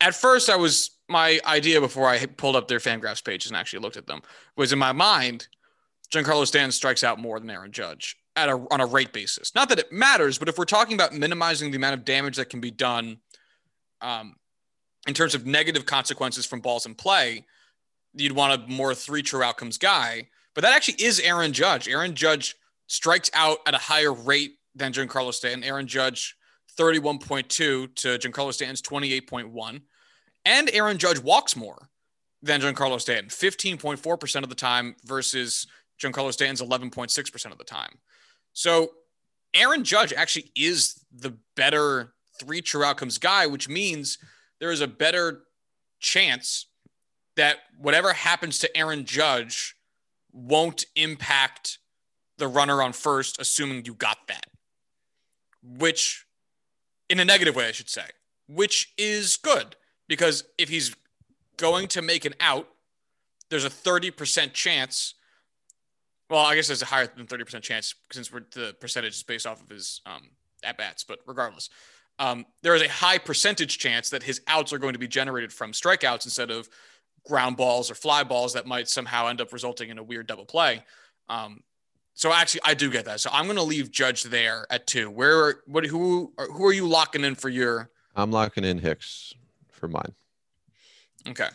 [0.00, 3.80] at first I was my idea before I pulled up their Fangraphs pages and actually
[3.80, 4.22] looked at them.
[4.56, 5.48] Was in my mind,
[6.12, 9.54] Giancarlo Stanton strikes out more than Aaron Judge at a on a rate basis.
[9.54, 12.50] Not that it matters, but if we're talking about minimizing the amount of damage that
[12.50, 13.18] can be done,
[14.00, 14.36] um,
[15.06, 17.44] in terms of negative consequences from balls in play,
[18.14, 20.28] you'd want a more three true outcomes guy.
[20.54, 21.88] But that actually is Aaron Judge.
[21.88, 22.56] Aaron Judge
[22.86, 25.64] strikes out at a higher rate than Giancarlo Stanton.
[25.64, 26.36] Aaron Judge
[26.78, 29.82] 31.2 to Giancarlo Stanton's 28.1.
[30.44, 31.88] And Aaron Judge walks more
[32.42, 35.66] than Giancarlo Stanton, 15.4% of the time versus
[36.00, 37.98] Giancarlo Stanton's 11.6% of the time.
[38.52, 38.92] So
[39.54, 44.18] Aaron Judge actually is the better three true outcomes guy, which means
[44.60, 45.42] there is a better
[46.00, 46.66] chance
[47.36, 49.74] that whatever happens to Aaron Judge
[50.32, 51.78] won't impact
[52.38, 54.46] the runner on first, assuming you got that,
[55.62, 56.26] which
[57.08, 58.06] in a negative way, I should say,
[58.48, 59.76] which is good
[60.08, 60.94] because if he's
[61.56, 62.68] going to make an out,
[63.50, 65.14] there's a 30% chance.
[66.32, 69.62] Well, I guess there's a higher than 30% chance since the percentage is based off
[69.62, 70.30] of his um,
[70.64, 71.68] at bats, but regardless,
[72.18, 75.52] um, there is a high percentage chance that his outs are going to be generated
[75.52, 76.70] from strikeouts instead of
[77.26, 80.46] ground balls or fly balls that might somehow end up resulting in a weird double
[80.46, 80.82] play.
[81.28, 81.62] Um,
[82.14, 83.20] so actually, I do get that.
[83.20, 85.10] So I'm going to leave Judge there at two.
[85.10, 87.90] Where, what, who, who are you locking in for your?
[88.16, 89.34] I'm locking in Hicks
[89.70, 90.14] for mine.
[91.28, 91.48] Okay.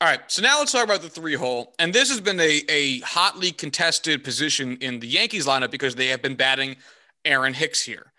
[0.00, 0.20] All right.
[0.28, 1.74] So now let's talk about the three hole.
[1.78, 6.06] And this has been a, a hotly contested position in the Yankees lineup because they
[6.06, 6.76] have been batting
[7.26, 8.12] Aaron Hicks here.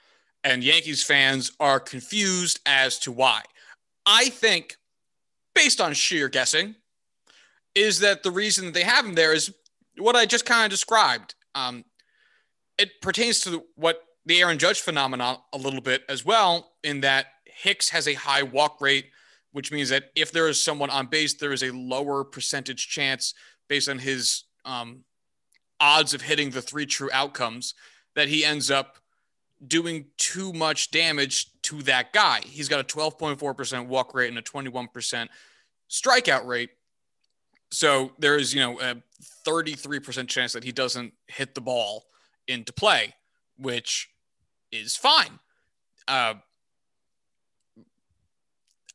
[0.43, 3.41] And Yankees fans are confused as to why.
[4.05, 4.77] I think,
[5.55, 6.75] based on sheer guessing,
[7.73, 9.51] is that the reason they have him there is
[9.97, 11.34] what I just kind of described.
[11.55, 11.84] Um,
[12.77, 17.27] it pertains to what the Aaron Judge phenomenon a little bit as well, in that
[17.45, 19.07] Hicks has a high walk rate
[19.52, 23.34] which means that if there is someone on base, there is a lower percentage chance
[23.68, 25.04] based on his um,
[25.80, 27.74] odds of hitting the three true outcomes
[28.16, 28.97] that he ends up
[29.66, 32.41] doing too much damage to that guy.
[32.43, 35.28] He's got a 12.4% walk rate and a 21%
[35.89, 36.72] strikeout rate.
[37.72, 38.95] So there is, you know, a
[39.45, 42.06] 33% chance that he doesn't hit the ball
[42.47, 43.14] into play,
[43.58, 44.10] which
[44.72, 45.39] is fine.
[46.08, 46.36] Uh,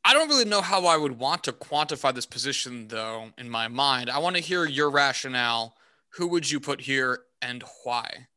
[0.06, 3.66] I don't really know how I would want to quantify this position, though, in my
[3.66, 4.08] mind.
[4.08, 5.74] I want to hear your rationale.
[6.10, 8.28] Who would you put here and why?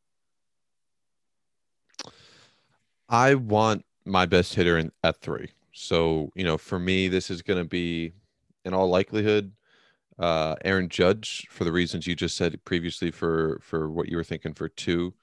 [3.07, 5.49] I want my best hitter in, at three.
[5.71, 8.13] So, you know, for me, this is going to be,
[8.65, 9.51] in all likelihood,
[10.17, 14.23] uh, Aaron Judge for the reasons you just said previously for for what you were
[14.23, 15.13] thinking for two,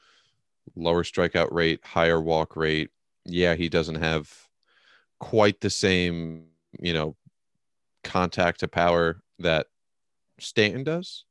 [0.77, 2.91] lower strikeout rate, higher walk rate.
[3.25, 4.46] Yeah, he doesn't have
[5.19, 6.45] quite the same,
[6.79, 7.17] you know,
[8.05, 9.67] contact to power that
[10.39, 11.25] Stanton does.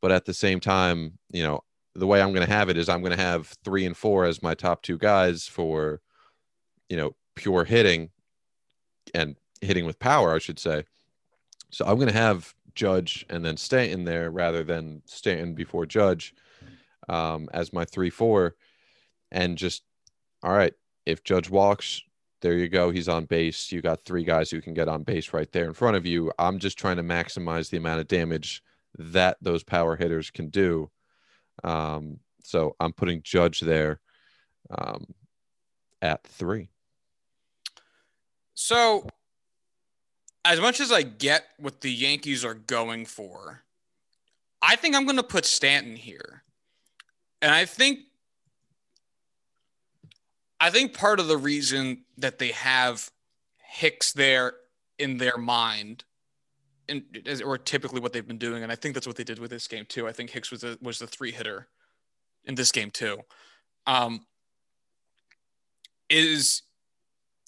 [0.00, 1.62] But at the same time, you know,
[1.94, 4.24] the way I'm going to have it is I'm going to have three and four
[4.24, 6.00] as my top two guys for,
[6.88, 8.10] you know, pure hitting
[9.14, 10.84] and hitting with power, I should say.
[11.70, 16.34] So I'm going to have Judge and then Stanton there rather than Stanton before Judge
[17.08, 18.54] um, as my three four,
[19.30, 19.82] and just
[20.42, 20.74] all right.
[21.04, 22.00] If Judge walks,
[22.42, 22.90] there you go.
[22.90, 23.72] He's on base.
[23.72, 26.30] You got three guys who can get on base right there in front of you.
[26.38, 28.62] I'm just trying to maximize the amount of damage
[28.98, 30.90] that those power hitters can do.
[31.64, 34.00] Um, so I'm putting Judge there
[34.70, 35.06] um,
[36.02, 36.68] at three.
[38.54, 39.06] So,
[40.44, 43.62] as much as I get what the Yankees are going for,
[44.60, 46.42] I think I'm going to put Stanton here.
[47.40, 48.00] And I think
[50.62, 53.10] I think part of the reason that they have
[53.56, 54.52] Hicks there
[54.96, 56.04] in their mind,
[56.88, 57.02] and
[57.44, 59.66] or typically what they've been doing, and I think that's what they did with this
[59.66, 60.06] game too.
[60.06, 61.66] I think Hicks was a, was the three hitter
[62.44, 63.18] in this game too.
[63.88, 64.24] Um,
[66.08, 66.62] is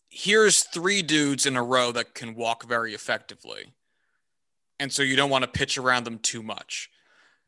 [0.08, 3.74] here's three dudes in a row that can walk very effectively,
[4.80, 6.90] and so you don't want to pitch around them too much.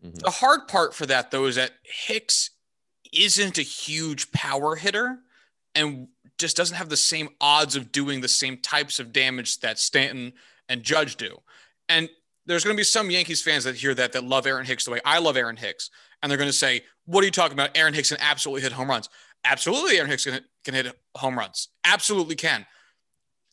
[0.04, 0.18] Mm-hmm.
[0.18, 2.50] The hard part for that though is that Hicks
[3.12, 5.22] isn't a huge power hitter
[5.76, 6.08] and
[6.38, 10.32] just doesn't have the same odds of doing the same types of damage that Stanton
[10.68, 11.38] and Judge do.
[11.88, 12.08] And
[12.46, 14.90] there's going to be some Yankees fans that hear that that love Aaron Hicks the
[14.90, 15.90] way I love Aaron Hicks,
[16.22, 17.76] and they're going to say, "What are you talking about?
[17.76, 19.08] Aaron Hicks can absolutely hit home runs.
[19.44, 21.68] Absolutely, Aaron Hicks can, can hit home runs.
[21.84, 22.66] Absolutely can.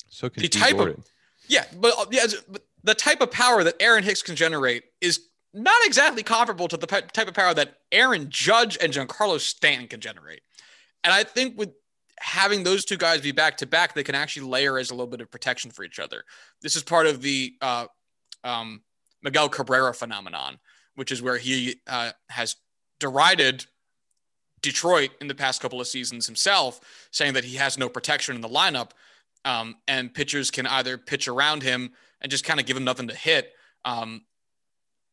[0.09, 0.95] So can the type Gordon.
[0.99, 1.05] of
[1.47, 5.27] yeah, but uh, yeah, but the type of power that Aaron Hicks can generate is
[5.53, 9.99] not exactly comparable to the type of power that Aaron Judge and Giancarlo Stanton can
[9.99, 10.41] generate.
[11.03, 11.73] And I think with
[12.19, 15.07] having those two guys be back to back, they can actually layer as a little
[15.07, 16.23] bit of protection for each other.
[16.61, 17.87] This is part of the uh,
[18.43, 18.81] um,
[19.21, 20.59] Miguel Cabrera phenomenon,
[20.95, 22.55] which is where he uh, has
[22.99, 23.65] derided
[24.61, 26.79] Detroit in the past couple of seasons himself,
[27.11, 28.91] saying that he has no protection in the lineup,
[29.45, 31.91] um, and pitchers can either pitch around him
[32.21, 33.51] and just kind of give him nothing to hit,
[33.83, 34.21] um,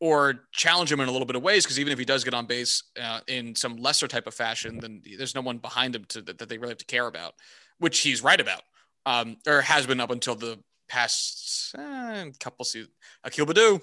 [0.01, 1.63] or challenge him in a little bit of ways.
[1.63, 4.79] Because even if he does get on base uh, in some lesser type of fashion,
[4.79, 7.35] then there's no one behind him to, that, that they really have to care about,
[7.77, 8.63] which he's right about,
[9.05, 12.93] um, or has been up until the past uh, couple seasons.
[13.23, 13.79] Akil Baddoo,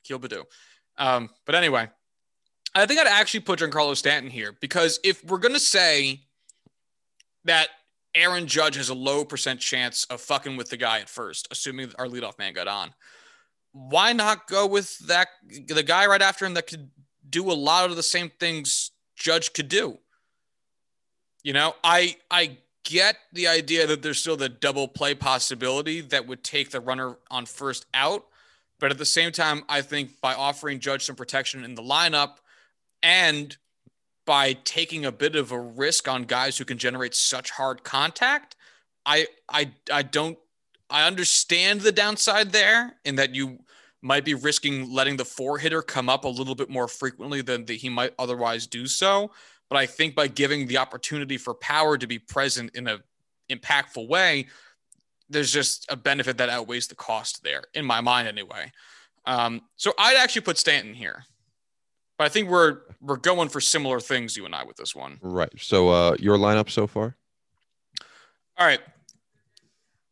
[0.00, 0.44] Akil Baddoo.
[0.98, 1.88] Um, but anyway,
[2.74, 6.20] I think I'd actually put Giancarlo Stanton here because if we're to say
[7.44, 7.68] that
[8.14, 11.92] Aaron Judge has a low percent chance of fucking with the guy at first, assuming
[11.96, 12.92] our leadoff man got on,
[13.72, 15.28] why not go with that
[15.68, 16.90] the guy right after him that could
[17.28, 19.98] do a lot of the same things Judge could do?
[21.42, 26.26] You know, I I get the idea that there's still the double play possibility that
[26.26, 28.26] would take the runner on first out,
[28.78, 32.36] but at the same time, I think by offering Judge some protection in the lineup
[33.02, 33.56] and
[34.26, 38.56] by taking a bit of a risk on guys who can generate such hard contact,
[39.06, 40.38] I I I don't
[40.90, 43.58] I understand the downside there in that you
[44.02, 47.64] might be risking letting the four hitter come up a little bit more frequently than
[47.64, 49.30] the, he might otherwise do so.
[49.68, 53.00] But I think by giving the opportunity for power to be present in an
[53.50, 54.48] impactful way,
[55.28, 58.72] there's just a benefit that outweighs the cost there, in my mind anyway.
[59.26, 61.24] Um, so I'd actually put Stanton here.
[62.18, 65.18] But I think we're we're going for similar things, you and I, with this one.
[65.22, 65.52] Right.
[65.56, 67.16] So uh, your lineup so far?
[68.58, 68.80] All right.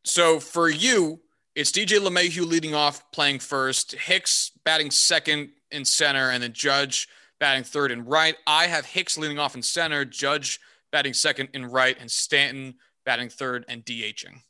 [0.08, 1.20] So for you,
[1.54, 7.08] it's DJ LeMahieu leading off, playing first, Hicks batting second in center, and then Judge
[7.40, 8.36] batting third and right.
[8.46, 10.60] I have Hicks leading off in center, Judge
[10.92, 14.40] batting second and right, and Stanton batting third and DHing.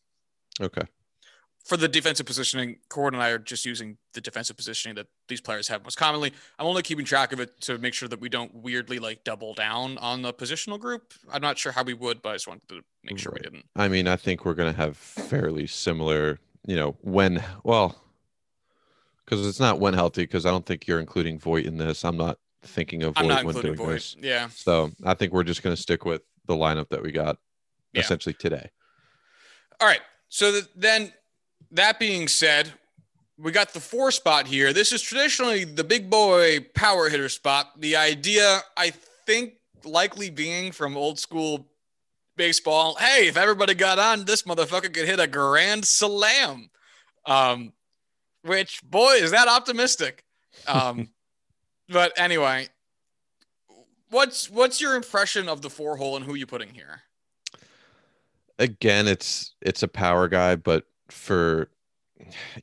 [0.60, 0.82] Okay
[1.68, 5.42] for the defensive positioning, Cord and I are just using the defensive positioning that these
[5.42, 6.32] players have most commonly.
[6.58, 9.52] I'm only keeping track of it to make sure that we don't weirdly like double
[9.52, 11.12] down on the positional group.
[11.30, 13.42] I'm not sure how we would, but I just wanted to make sure right.
[13.42, 13.66] we didn't.
[13.76, 18.00] I mean, I think we're going to have fairly similar, you know, when, well,
[19.26, 22.02] because it's not when healthy, because I don't think you're including Voit in this.
[22.02, 23.92] I'm not thinking of Voit when doing Voit.
[23.92, 24.16] this.
[24.18, 24.48] Yeah.
[24.48, 27.36] So I think we're just going to stick with the lineup that we got
[27.92, 28.00] yeah.
[28.00, 28.70] essentially today.
[29.82, 30.00] All right.
[30.30, 31.12] So then
[31.72, 32.72] that being said,
[33.38, 34.72] we got the four spot here.
[34.72, 37.80] This is traditionally the big boy power hitter spot.
[37.80, 38.90] The idea, I
[39.26, 39.54] think,
[39.84, 41.66] likely being from old school
[42.36, 42.96] baseball.
[42.96, 46.70] Hey, if everybody got on, this motherfucker could hit a grand slam.
[47.26, 47.72] Um,
[48.42, 50.24] which boy is that optimistic.
[50.66, 51.10] Um,
[51.88, 52.68] but anyway,
[54.10, 57.02] what's what's your impression of the four hole and who you putting here?
[58.58, 61.68] Again, it's it's a power guy, but for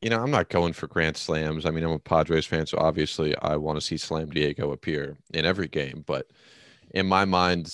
[0.01, 1.65] you know, I'm not going for grand slams.
[1.65, 5.17] I mean, I'm a Padres fan, so obviously I want to see Slam Diego appear
[5.33, 6.03] in every game.
[6.05, 6.27] But
[6.91, 7.73] in my mind,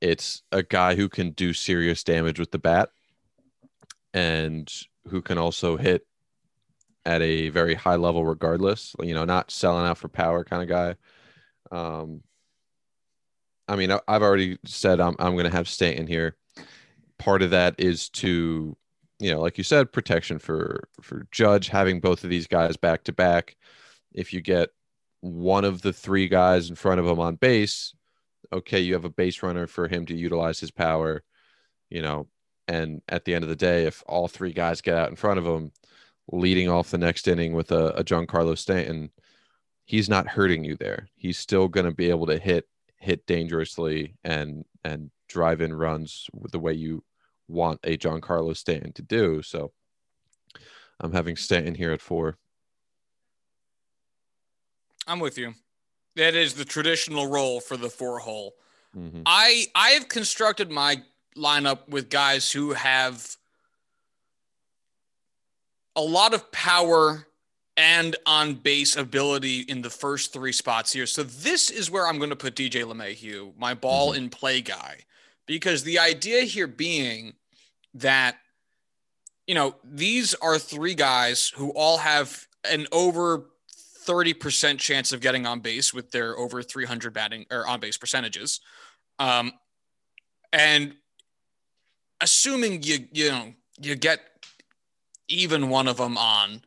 [0.00, 2.90] it's a guy who can do serious damage with the bat
[4.14, 4.72] and
[5.08, 6.06] who can also hit
[7.04, 8.94] at a very high level, regardless.
[9.00, 10.96] You know, not selling out for power kind of guy.
[11.76, 12.22] Um,
[13.68, 16.36] I mean, I've already said I'm I'm going to have Stanton here.
[17.18, 18.76] Part of that is to
[19.18, 23.04] you know, like you said, protection for for Judge having both of these guys back
[23.04, 23.56] to back.
[24.12, 24.70] If you get
[25.20, 27.94] one of the three guys in front of him on base,
[28.52, 31.22] okay, you have a base runner for him to utilize his power,
[31.90, 32.28] you know.
[32.68, 35.38] And at the end of the day, if all three guys get out in front
[35.38, 35.72] of him,
[36.32, 39.10] leading off the next inning with a, a Giancarlo Stanton,
[39.84, 41.08] he's not hurting you there.
[41.14, 42.66] He's still going to be able to hit
[42.98, 47.04] hit dangerously and and drive in runs the way you
[47.48, 49.42] want a Giancarlo Stanton to do.
[49.42, 49.72] So
[51.00, 52.38] I'm having Stanton here at four.
[55.06, 55.54] I'm with you.
[56.16, 58.54] That is the traditional role for the four hole.
[58.96, 59.22] Mm-hmm.
[59.26, 61.02] I I have constructed my
[61.36, 63.36] lineup with guys who have
[65.94, 67.26] a lot of power
[67.76, 71.04] and on base ability in the first three spots here.
[71.04, 74.24] So this is where I'm going to put DJ LeMahieu, my ball mm-hmm.
[74.24, 75.04] in play guy
[75.46, 77.34] because the idea here being
[77.94, 78.36] that
[79.46, 83.46] you know these are three guys who all have an over
[84.06, 88.60] 30% chance of getting on base with their over 300 batting or on base percentages
[89.18, 89.52] um,
[90.52, 90.94] and
[92.20, 94.20] assuming you you know you get
[95.28, 96.62] even one of them on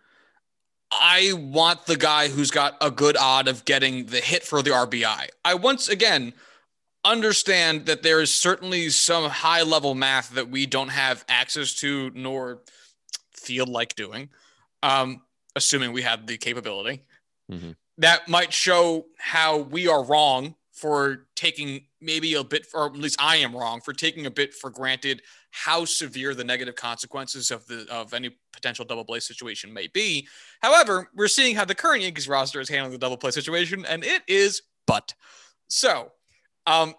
[0.92, 4.72] I want the guy who's got a good odd of getting the hit for the
[4.72, 5.28] RBI.
[5.46, 6.34] I once again
[7.06, 12.12] understand that there is certainly some high level math that we don't have access to
[12.14, 12.62] nor
[13.32, 14.30] feel like doing,
[14.84, 15.22] um,
[15.56, 17.04] assuming we have the capability.
[17.52, 17.72] Mm-hmm.
[17.98, 23.18] That might show how we are wrong for taking maybe a bit, or at least
[23.20, 25.22] I am wrong for taking a bit for granted
[25.52, 30.28] how severe the negative consequences of the of any potential double play situation may be.
[30.62, 34.06] However, we're seeing how the current Yankees roster is handling the double play situation, and
[34.06, 35.14] it is but.
[35.68, 36.14] So,
[36.66, 36.94] um,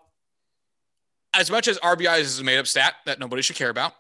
[1.35, 3.93] as much as RBI is a made up stat that nobody should care about,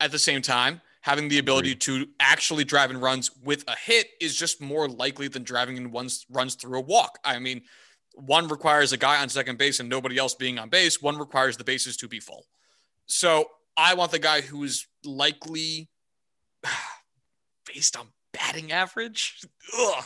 [0.00, 4.08] at the same time, having the ability to actually drive in runs with a hit
[4.20, 7.18] is just more likely than driving in one's runs through a walk.
[7.24, 7.62] I mean,
[8.14, 11.00] one requires a guy on second base and nobody else being on base.
[11.00, 12.46] One requires the bases to be full.
[13.06, 13.46] So
[13.76, 15.88] I want the guy who is likely,
[17.74, 19.40] based on batting average,
[19.78, 20.04] ugh,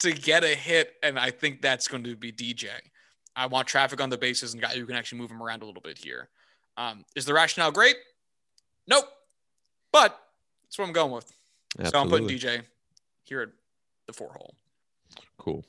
[0.00, 0.94] to get a hit.
[1.02, 2.68] And I think that's going to be DJ.
[3.38, 5.64] I want traffic on the bases and guy who can actually move him around a
[5.64, 6.28] little bit here.
[6.76, 7.94] Um, is the rationale great?
[8.88, 9.04] Nope.
[9.92, 10.18] But
[10.64, 11.32] that's what I'm going with.
[11.78, 11.90] Absolutely.
[11.90, 12.62] So I'm putting DJ
[13.22, 13.48] here at
[14.08, 14.54] the four hole.
[15.38, 15.64] Cool.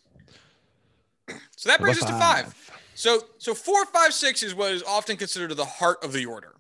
[1.56, 2.56] So that brings us to five.
[2.96, 6.56] So so four, five, six is what is often considered the heart of the order.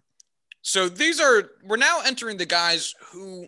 [0.62, 3.48] So these are we're now entering the guys who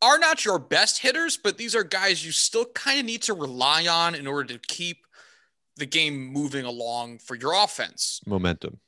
[0.00, 3.34] are not your best hitters, but these are guys you still kind of need to
[3.34, 5.06] rely on in order to keep
[5.82, 8.20] the game moving along for your offense.
[8.24, 8.78] Momentum.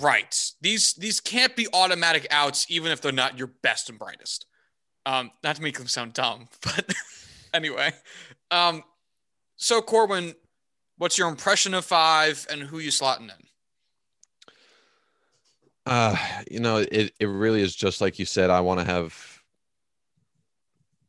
[0.00, 0.52] Right.
[0.60, 4.46] These these can't be automatic outs, even if they're not your best and brightest.
[5.04, 6.94] Um, not to make them sound dumb, but
[7.52, 7.92] anyway.
[8.52, 8.84] Um,
[9.56, 10.36] so Corwin,
[10.98, 13.46] what's your impression of five and who you slotting in?
[15.84, 16.14] Uh,
[16.48, 18.50] you know, it, it really is just like you said.
[18.50, 19.42] I want to have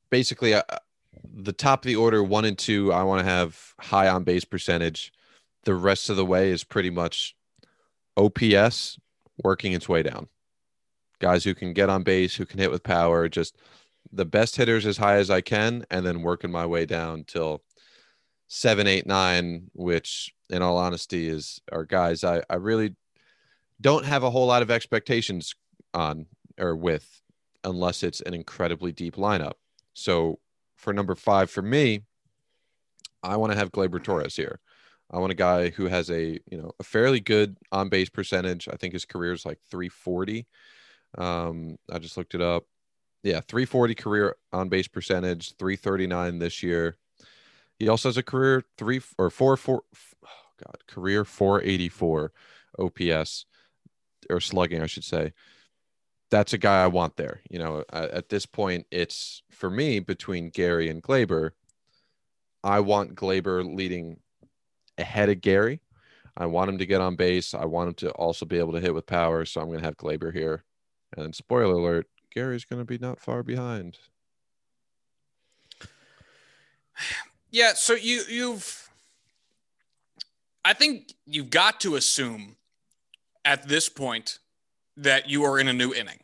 [0.09, 0.63] basically uh,
[1.23, 2.91] the top of the order one and two.
[2.91, 5.11] I want to have high on base percentage.
[5.63, 7.35] The rest of the way is pretty much
[8.17, 8.99] OPS
[9.43, 10.27] working its way down.
[11.19, 13.55] Guys who can get on base, who can hit with power, just
[14.11, 17.61] the best hitters as high as I can, and then working my way down till
[18.47, 22.95] seven, eight, nine, which in all honesty is our guys I, I really
[23.79, 25.55] don't have a whole lot of expectations
[25.93, 26.25] on
[26.59, 27.21] or with
[27.63, 29.53] unless it's an incredibly deep lineup.
[29.93, 30.39] So
[30.81, 32.01] for number five for me,
[33.23, 34.59] I want to have Gleyber Torres here.
[35.11, 38.67] I want a guy who has a you know a fairly good on base percentage.
[38.67, 40.47] I think his career is like 340.
[41.17, 42.63] Um, I just looked it up.
[43.23, 46.97] Yeah, 340 career on base percentage, 339 this year.
[47.77, 49.83] He also has a career three or four four.
[50.25, 52.31] Oh God, career 484
[52.79, 53.45] OPS
[54.29, 55.33] or slugging, I should say.
[56.31, 57.41] That's a guy I want there.
[57.49, 61.51] You know, at this point, it's for me between Gary and Gleyber.
[62.63, 64.17] I want Gleyber leading
[64.97, 65.81] ahead of Gary.
[66.37, 67.53] I want him to get on base.
[67.53, 69.43] I want him to also be able to hit with power.
[69.43, 70.63] So I'm going to have Gleyber here.
[71.17, 73.97] And spoiler alert, Gary's going to be not far behind.
[77.53, 77.73] Yeah.
[77.73, 78.89] So you you've,
[80.63, 82.55] I think you've got to assume
[83.43, 84.39] at this point
[84.97, 86.19] that you are in a new inning.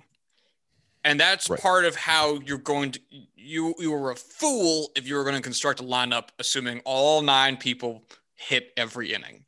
[1.03, 1.59] And that's right.
[1.59, 2.99] part of how you're going to
[3.36, 7.22] you you were a fool if you were going to construct a lineup assuming all
[7.22, 8.03] nine people
[8.36, 9.45] hit every inning.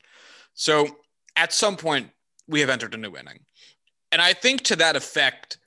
[0.53, 0.88] So
[1.36, 2.09] at some point
[2.47, 3.39] we have entered a new inning.
[4.11, 5.57] And I think to that effect,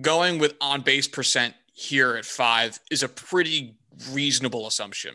[0.00, 3.76] going with on base percent here at five is a pretty
[4.10, 5.14] reasonable assumption.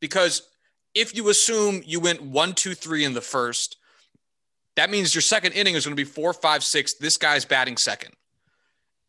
[0.00, 0.48] Because
[0.94, 3.76] if you assume you went one, two, three in the first,
[4.76, 6.94] that means your second inning is going to be four, five, six.
[6.94, 8.14] This guy's batting second.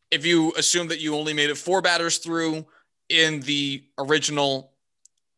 [0.09, 2.66] If you assume that you only made it four batters through
[3.09, 4.72] in the original,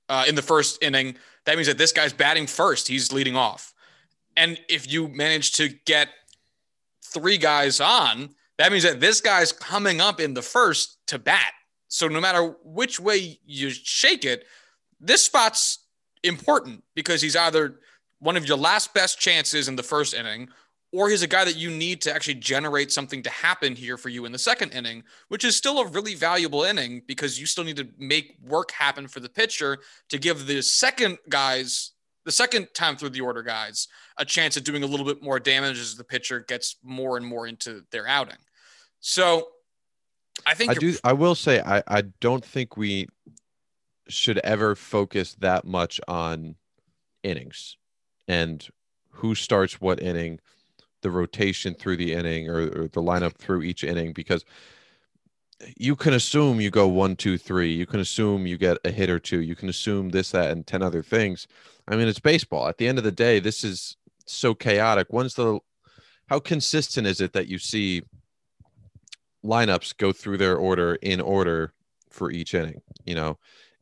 [0.10, 1.16] uh, in the first inning,
[1.46, 2.88] that means that this guy's batting first.
[2.88, 3.74] He's leading off.
[4.36, 6.10] And if you manage to get
[7.04, 11.54] three guys on, that means that this guy's coming up in the first to bat.
[11.88, 14.46] So no matter which way you shake it,
[15.00, 15.80] this spot's
[16.24, 17.80] important because he's either
[18.24, 20.48] one of your last best chances in the first inning,
[20.94, 24.10] or he's a guy that you need to actually generate something to happen here for
[24.10, 27.64] you in the second inning, which is still a really valuable inning because you still
[27.64, 31.92] need to make work happen for the pitcher to give the second guys,
[32.24, 35.40] the second time through the order guys, a chance at doing a little bit more
[35.40, 38.38] damage as the pitcher gets more and more into their outing.
[39.02, 39.50] So
[40.46, 40.96] I think I do.
[41.04, 43.08] I will say I, I don't think we
[44.08, 46.56] should ever focus that much on
[47.24, 47.78] innings
[48.28, 48.68] and
[49.10, 50.40] who starts what inning,
[51.02, 54.46] the rotation through the inning or, or the lineup through each inning, because
[55.78, 57.72] you can assume you go one, two, three.
[57.72, 59.42] You can assume you get a hit or two.
[59.42, 61.48] You can assume this, that, and 10 other things.
[61.88, 62.68] I mean, it's baseball.
[62.68, 65.08] At the end of the day, this is so chaotic?
[65.10, 65.60] When's the
[66.28, 68.04] how consistent is it that you see
[69.46, 71.74] lineups go through their order in order
[72.10, 72.82] for each inning?
[73.06, 73.38] You know,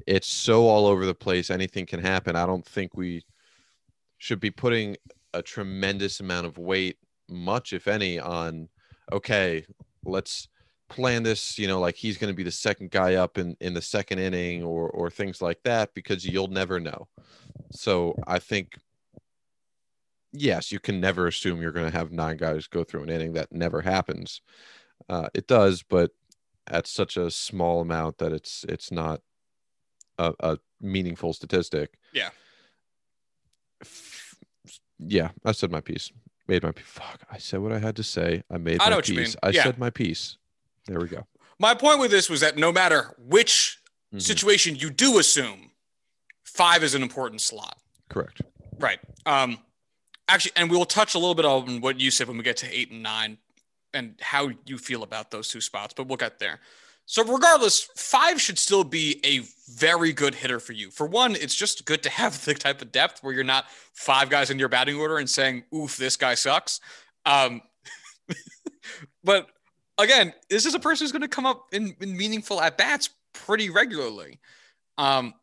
[0.07, 1.49] it's so all over the place.
[1.49, 2.35] Anything can happen.
[2.35, 3.23] I don't think we
[4.21, 4.95] should be putting
[5.33, 6.97] a tremendous amount of weight,
[7.27, 8.69] much if any, on
[9.11, 9.65] okay,
[10.05, 10.47] let's
[10.89, 13.73] plan this, you know, like he's going to be the second guy up in in
[13.73, 17.07] the second inning or or things like that because you'll never know.
[17.71, 18.77] So I think
[20.31, 23.33] yes, you can never assume you're going to have nine guys go through an inning.
[23.33, 24.41] That never happens.
[25.09, 26.11] Uh, it does, but
[26.67, 29.21] at such a small amount that it's it's not
[30.19, 31.97] a, a meaningful statistic.
[32.13, 32.29] Yeah.
[35.05, 36.11] Yeah, I said my piece.
[36.47, 36.85] Made my piece.
[36.85, 38.43] Fuck, I said what I had to say.
[38.51, 39.35] I made I know my piece.
[39.43, 39.63] I Yeah.
[39.63, 40.37] said my piece.
[40.87, 41.25] There we go.
[41.59, 43.79] My point with this was that no matter which
[44.13, 44.21] Mhm.
[44.21, 45.71] situation you do assume,
[46.43, 47.77] five is an important slot.
[48.09, 48.41] Correct.
[48.79, 48.99] Right.
[49.25, 49.59] Um,
[50.27, 52.67] actually, and we'll touch a little bit on what you said when we get to
[52.77, 53.37] eight and nine
[53.93, 56.59] and how you feel about those two spots, but we'll get there.
[57.05, 59.41] So, regardless, five should still be a
[59.75, 60.91] very good hitter for you.
[60.91, 64.29] For one, it's just good to have the type of depth where you're not five
[64.29, 66.79] guys in your batting order and saying, oof, this guy sucks.
[67.25, 67.61] Um,
[69.23, 69.49] but
[69.97, 73.09] again, this is a person who's going to come up in, in meaningful at bats
[73.33, 74.39] pretty regularly.
[74.97, 75.33] Um,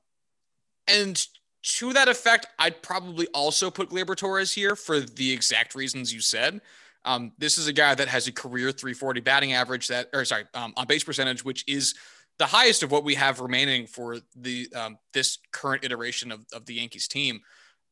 [0.86, 1.26] and
[1.62, 6.20] to that effect, I'd probably also put Gleyber Torres here for the exact reasons you
[6.20, 6.60] said.
[7.04, 10.44] Um, this is a guy that has a career 340 batting average that, or sorry,
[10.54, 11.94] um, on base percentage, which is
[12.38, 16.66] the highest of what we have remaining for the um, this current iteration of, of
[16.66, 17.40] the Yankees team.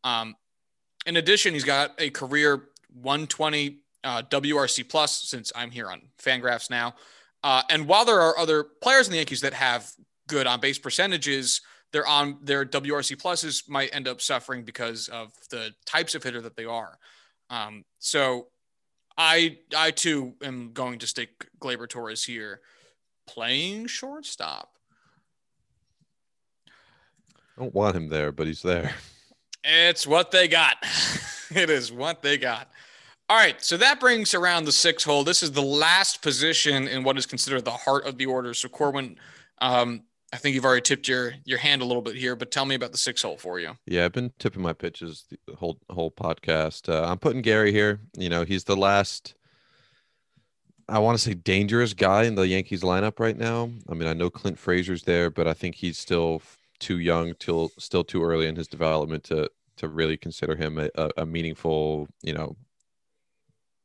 [0.05, 0.35] Um,
[1.05, 2.69] in addition, he's got a career
[3.01, 6.95] 120 uh, WRC plus since I'm here on Fangraphs now.
[7.43, 9.91] Uh, and while there are other players in the Yankees that have
[10.29, 11.61] good on base percentages,
[11.93, 16.41] their on their WRC pluses might end up suffering because of the types of hitter
[16.41, 16.99] that they are.
[17.51, 18.49] Um, so
[19.19, 22.61] I I too am going to stick Gleyber Torres here,
[23.27, 24.73] playing shortstop.
[27.57, 28.95] I don't want him there, but he's there.
[29.65, 30.77] It's what they got.
[31.55, 32.69] it is what they got.
[33.29, 35.25] All right, so that brings around the six hole.
[35.25, 38.55] This is the last position in what is considered the heart of the order.
[38.55, 39.17] So Corwin,
[39.61, 40.03] um,
[40.33, 42.75] I think you've already tipped your your hand a little bit here, but tell me
[42.75, 43.77] about the six hole for you.
[43.87, 46.89] Yeah, I've been tipping my pitches the whole whole podcast.
[46.89, 48.01] Uh, I'm putting Gary here.
[48.17, 49.35] You know, he's the last.
[50.89, 53.71] I want to say dangerous guy in the Yankees lineup right now.
[53.89, 56.43] I mean, I know Clint Frazier's there, but I think he's still
[56.79, 60.89] too young, till still too early in his development to to really consider him a,
[60.97, 62.57] a, a meaningful, you know,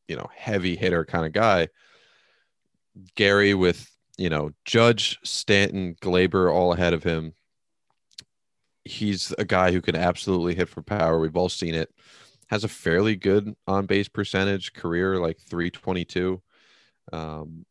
[0.08, 1.68] you know, heavy hitter kind of guy.
[3.16, 3.90] Gary with
[4.22, 7.34] you know Judge, Stanton, Gleyber all ahead of him.
[8.86, 11.20] He's a guy who can absolutely hit for power.
[11.20, 11.92] We've all seen it.
[12.48, 16.42] Has a fairly good on base percentage career, like 322.
[17.12, 17.66] Um,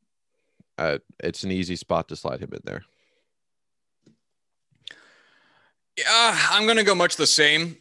[0.76, 2.82] uh, it's an easy spot to slide him in there.
[5.96, 7.76] Yeah, I'm gonna go much the same.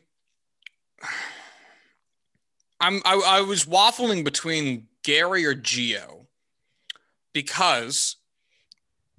[2.80, 6.28] I'm I, I was waffling between Gary or Gio
[7.34, 8.18] because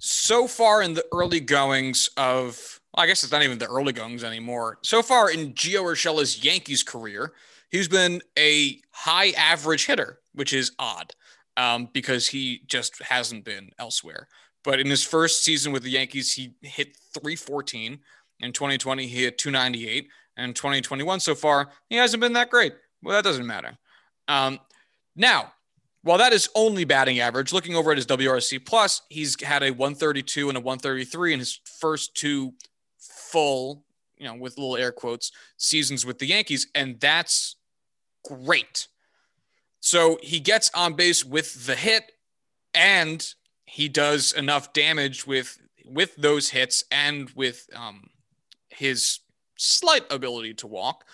[0.01, 3.93] so far in the early goings of well, I guess it's not even the early
[3.93, 4.79] goings anymore.
[4.83, 7.35] So far in Gio Urshela's Yankees career,
[7.71, 11.13] he's been a high average hitter, which is odd
[11.57, 14.27] um, because he just hasn't been elsewhere.
[14.65, 18.01] But in his first season with the Yankees, he hit 314.
[18.41, 20.09] In 2020, he hit 298.
[20.37, 22.75] And 2021 so far, he hasn't been that great.
[23.03, 23.79] Well, that doesn't matter.
[24.27, 24.59] Um,
[25.15, 25.53] now,
[26.03, 29.71] while that is only batting average, looking over at his WRC plus, he's had a
[29.71, 32.55] 132 and a 133 in his first two
[32.99, 33.85] full,
[34.17, 37.57] you know, with little air quotes, seasons with the Yankees, and that's
[38.25, 38.89] great.
[39.81, 42.13] So he gets on base with the hit,
[42.75, 43.27] and
[43.67, 48.11] he does enough damage with with those hits and with um,
[48.69, 49.21] his
[49.57, 51.05] slight ability to walk.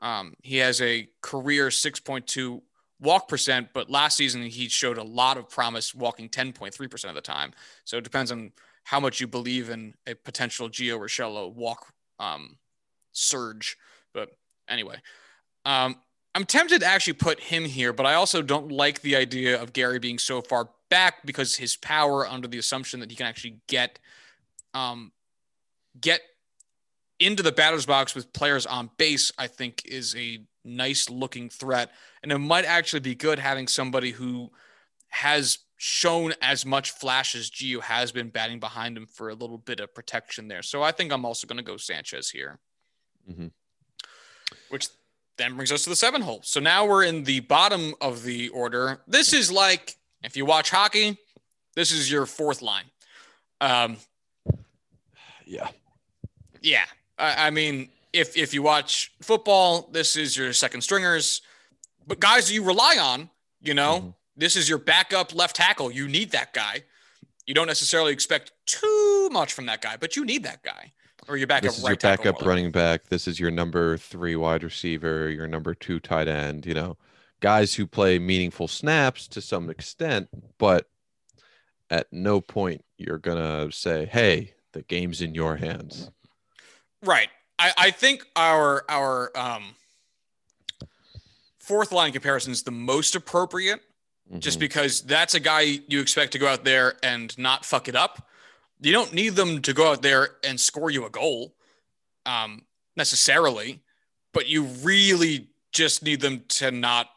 [0.00, 2.62] Um, he has a career 6.2
[3.00, 7.20] walk percent, but last season he showed a lot of promise walking 10.3% of the
[7.20, 7.52] time.
[7.84, 8.52] So it depends on
[8.84, 12.58] how much you believe in a potential Gio Urshela walk um,
[13.12, 13.76] surge.
[14.12, 14.30] But
[14.68, 14.96] anyway,
[15.64, 15.96] um,
[16.34, 19.72] I'm tempted to actually put him here, but I also don't like the idea of
[19.72, 23.60] Gary being so far back because his power, under the assumption that he can actually
[23.66, 23.98] get
[24.74, 25.12] um,
[26.00, 26.20] get
[27.18, 31.90] into the batter's box with players on base, I think is a nice looking threat.
[32.22, 34.50] And it might actually be good having somebody who
[35.08, 39.56] has shown as much flash as Gio has been batting behind him for a little
[39.56, 40.62] bit of protection there.
[40.62, 42.58] So I think I'm also going to go Sanchez here,
[43.30, 43.50] Mhm.
[44.68, 44.88] which
[45.38, 46.42] then brings us to the seven hole.
[46.44, 49.02] So now we're in the bottom of the order.
[49.06, 51.16] This is like if you watch hockey,
[51.74, 52.90] this is your fourth line.
[53.62, 53.96] Um,
[55.46, 55.70] Yeah.
[56.60, 56.84] yeah,
[57.18, 61.40] I, I mean, if if you watch football, this is your second stringers.
[62.10, 63.30] But guys you rely on,
[63.60, 64.14] you know, Mhm.
[64.36, 65.92] this is your backup left tackle.
[65.92, 66.82] You need that guy.
[67.46, 70.92] You don't necessarily expect too much from that guy, but you need that guy
[71.28, 71.70] or your backup right.
[71.70, 73.10] This is right your backup running back.
[73.10, 76.98] This is your number three wide receiver, your number two tight end, you know,
[77.38, 80.90] guys who play meaningful snaps to some extent, but
[81.90, 86.10] at no point you're going to say, hey, the game's in your hands.
[87.04, 87.28] Right.
[87.56, 89.76] I, I think our our um
[91.70, 93.80] fourth line comparison is the most appropriate
[94.40, 94.60] just Mhm.
[94.60, 98.28] because that's a guy you expect to go out there and not fuck it up.
[98.80, 101.54] You don't need them to go out there and score you a goal
[102.26, 102.64] um,
[102.96, 103.80] necessarily,
[104.34, 107.08] but you really just need them to not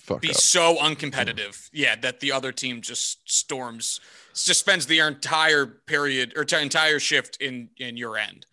[0.00, 0.36] fuck be up.
[0.36, 1.68] so uncompetitive.
[1.72, 4.00] Yeah, that the other team just storms,
[4.34, 8.44] just spends the entire period or t- entire shift in in your end.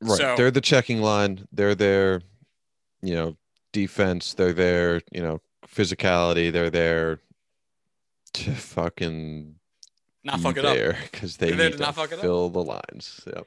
[0.00, 0.18] Right.
[0.18, 1.46] So- they're the checking line.
[1.52, 2.22] They're there.
[3.04, 3.36] you know,
[3.72, 4.34] defense.
[4.34, 6.52] They're there, you know, physicality.
[6.52, 7.18] They're there
[8.34, 9.54] to fucking
[10.24, 10.74] Not fuck it up.
[10.74, 12.20] there because they need to to not fuck it up.
[12.20, 13.20] fill the lines.
[13.26, 13.46] Yep.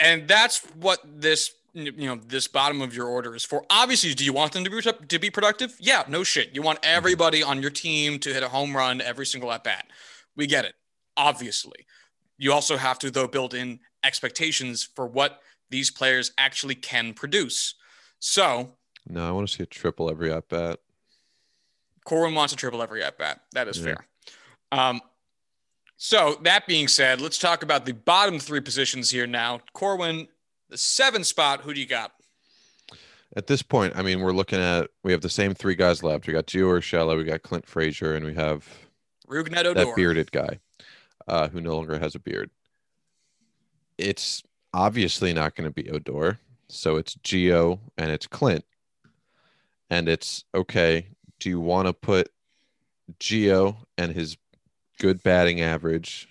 [0.00, 4.24] and that's what this you know this bottom of your order is for obviously do
[4.24, 6.96] you want them to be to be productive yeah no shit you want mm-hmm.
[6.96, 9.86] everybody on your team to hit a home run every single at bat
[10.34, 10.74] we get it
[11.16, 11.86] obviously
[12.38, 17.74] you also have to though build in expectations for what these players actually can produce
[18.18, 18.72] so
[19.08, 20.80] No, I want to see a triple every at bat.
[22.04, 23.40] Corwin wants a triple every at bat.
[23.52, 23.84] That is Yeah.
[23.84, 24.06] fair.
[24.72, 25.00] Um,
[25.96, 29.60] so that being said, let's talk about the bottom three positions here now.
[29.72, 30.28] Corwin,
[30.68, 31.62] the seven spot.
[31.62, 32.12] Who do you got?
[33.36, 36.26] At this point, I mean, we're looking at we have the same three guys left.
[36.26, 38.66] We got Gio Urshela, we got Clint Frazier, and we have
[39.26, 39.74] Rougned Odor.
[39.74, 40.60] that bearded guy
[41.26, 42.50] uh, who no longer has a beard.
[43.98, 44.42] It's
[44.72, 46.38] obviously not going to be Odor,
[46.68, 48.64] so it's Gio and it's Clint,
[49.90, 51.08] and it's okay.
[51.40, 52.30] Do you want to put
[53.20, 54.36] Gio and his
[54.98, 56.28] good batting average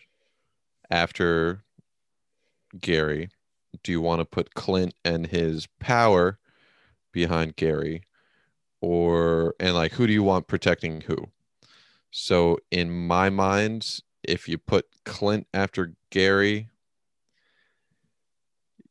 [0.90, 1.64] after
[2.80, 3.30] Gary?
[3.84, 6.40] Do you want to put Clint and his power
[7.12, 8.04] behind Gary?
[8.82, 11.30] Or and like who do you want protecting who?
[12.12, 16.70] So in my mind, if you put Clint after Gary,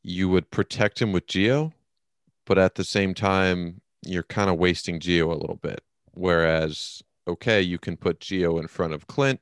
[0.03, 1.73] you would protect him with Gio,
[2.45, 5.83] but at the same time, you're kind of wasting Gio a little bit.
[6.13, 9.41] Whereas, okay, you can put Gio in front of Clint.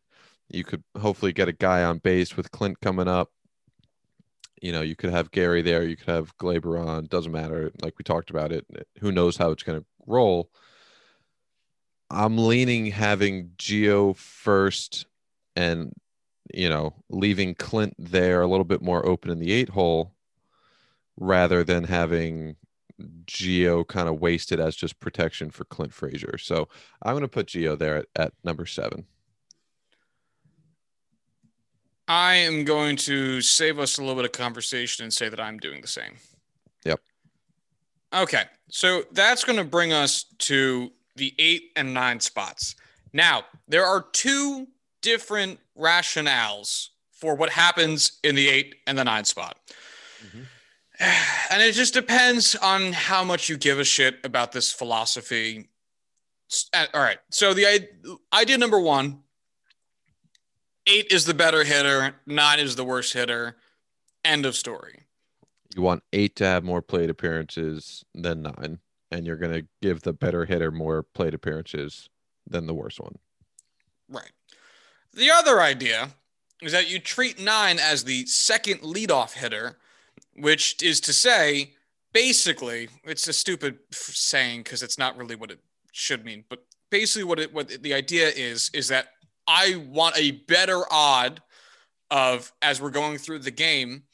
[0.48, 3.30] You could hopefully get a guy on base with Clint coming up.
[4.60, 5.84] You know, you could have Gary there.
[5.84, 7.06] You could have Gleyber on.
[7.06, 7.70] Doesn't matter.
[7.82, 8.66] Like we talked about it.
[9.00, 10.50] Who knows how it's going to roll?
[12.10, 15.06] I'm leaning having Gio first
[15.56, 15.92] and,
[16.52, 20.14] you know, leaving Clint there a little bit more open in the eight hole
[21.16, 22.56] rather than having
[23.26, 26.38] Gio kind of wasted as just protection for Clint Frazier.
[26.38, 26.68] So
[27.02, 29.06] I'm going to put Gio there at, at number seven.
[32.06, 35.58] I am going to save us a little bit of conversation and say that I'm
[35.58, 36.16] doing the same.
[36.84, 37.00] Yep.
[38.14, 38.42] Okay.
[38.68, 42.76] So that's going to bring us to the eight and nine spots.
[43.12, 44.66] Now, there are two
[45.00, 49.56] different rationales for what happens in the eight and the nine spot.
[50.26, 50.42] Mm-hmm.
[51.00, 55.68] And it just depends on how much you give a shit about this philosophy.
[56.72, 57.18] Uh, All right.
[57.30, 57.88] So the
[58.32, 59.20] idea number one
[60.86, 63.56] eight is the better hitter, nine is the worst hitter.
[64.24, 65.00] End of story.
[65.74, 68.78] You want eight to have more plate appearances than nine,
[69.10, 72.08] and you're going to give the better hitter more plate appearances
[72.46, 73.18] than the worst one.
[74.08, 74.30] Right.
[75.12, 76.10] The other idea
[76.62, 79.78] is that you treat nine as the second leadoff hitter,
[80.36, 81.74] which is to say,
[82.12, 85.60] basically, it's a stupid saying because it's not really what it
[85.92, 86.44] should mean.
[86.48, 89.08] But basically, what it what the idea is is that
[89.46, 91.42] I want a better odd
[92.10, 94.04] of as we're going through the game,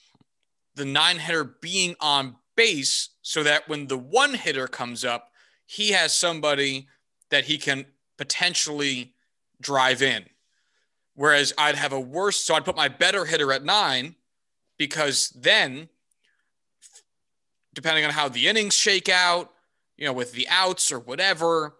[0.75, 5.31] the nine hitter being on base, so that when the one hitter comes up,
[5.67, 6.89] he has somebody
[7.31, 7.87] that he can
[8.19, 9.15] potentially
[9.61, 10.25] drive in.
[11.15, 14.17] Whereas I'd have a worse, so I'd put my better hitter at nine
[14.79, 15.89] because then,
[17.75, 19.51] depending on how the innings shake out,
[19.97, 21.77] you know, with the outs or whatever,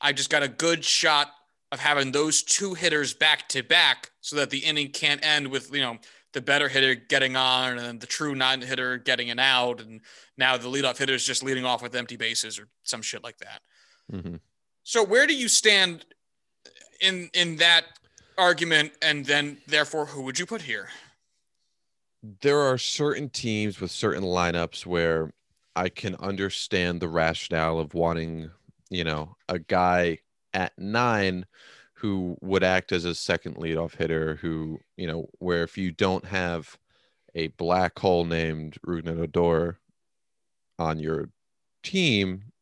[0.00, 1.28] I just got a good shot
[1.72, 5.72] of having those two hitters back to back so that the inning can't end with,
[5.72, 5.98] you know,
[6.32, 9.80] the better hitter getting on and then the true non hitter getting an out.
[9.80, 10.00] And
[10.36, 13.38] now the leadoff hitter is just leading off with empty bases or some shit like
[13.38, 13.60] that.
[14.12, 14.36] Mm-hmm.
[14.82, 16.04] So where do you stand
[17.00, 17.84] in in that
[18.38, 18.92] argument?
[19.02, 20.88] And then therefore, who would you put here?
[22.22, 25.32] There are certain teams with certain lineups where
[25.76, 28.50] I can understand the rationale of wanting,
[28.90, 30.18] you know, a guy
[30.52, 31.46] at nine
[31.94, 36.24] who would act as a second leadoff hitter who, you know, where if you don't
[36.26, 36.78] have
[37.34, 39.78] a black hole named Rougned Odor
[40.78, 41.30] on your
[41.82, 42.52] team,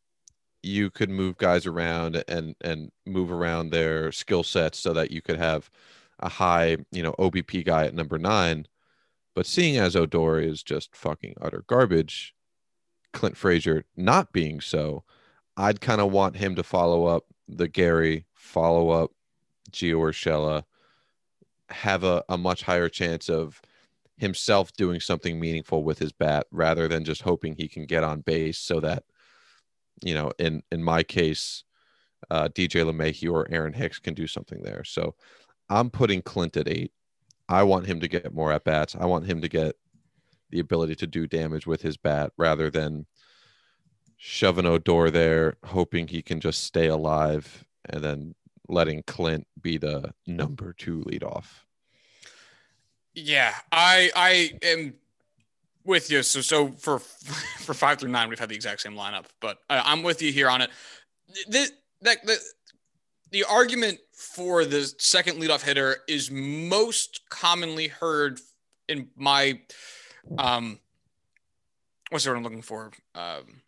[0.63, 5.23] you could move guys around and and move around their skill sets so that you
[5.23, 5.71] could have
[6.21, 8.67] a high, you know, OBP guy at number nine.
[9.39, 12.35] But seeing as Odor is just fucking utter garbage,
[13.13, 15.05] Clint Frazier not being so,
[15.57, 19.13] I'd kind of want him to follow up the Gary, follow up
[19.71, 20.65] Gio Urshela,
[21.69, 23.63] have a, a much higher chance of
[24.17, 28.23] himself doing something meaningful with his bat rather than just hoping he can get on
[28.23, 29.05] base so that,
[30.03, 31.63] you know, in, in my case,
[32.29, 34.83] uh, DJ LeMahieu or Aaron Hicks can do something there.
[34.83, 35.15] So
[35.69, 36.91] I'm putting Clint at eight.
[37.49, 38.95] I want him to get more at bats.
[38.99, 39.77] I want him to get
[40.51, 43.07] the ability to do damage with his bat rather than
[44.17, 48.35] shoving Odor there, hoping he can just stay alive and then
[48.69, 51.47] letting Clint be the number two leadoff.
[53.15, 54.95] Yeah, I I am
[55.85, 56.23] with you.
[56.23, 56.99] So so for
[57.61, 60.33] for five through nine, we've had the exact same lineup, but I, am with you
[60.33, 60.71] here on it.
[61.49, 61.71] The,
[62.03, 62.39] that the
[63.31, 68.41] the argument for the second leadoff hitter is most commonly heard
[68.89, 69.61] in my
[70.39, 70.79] um
[72.11, 72.91] what's the word I'm looking for?
[73.15, 73.63] Um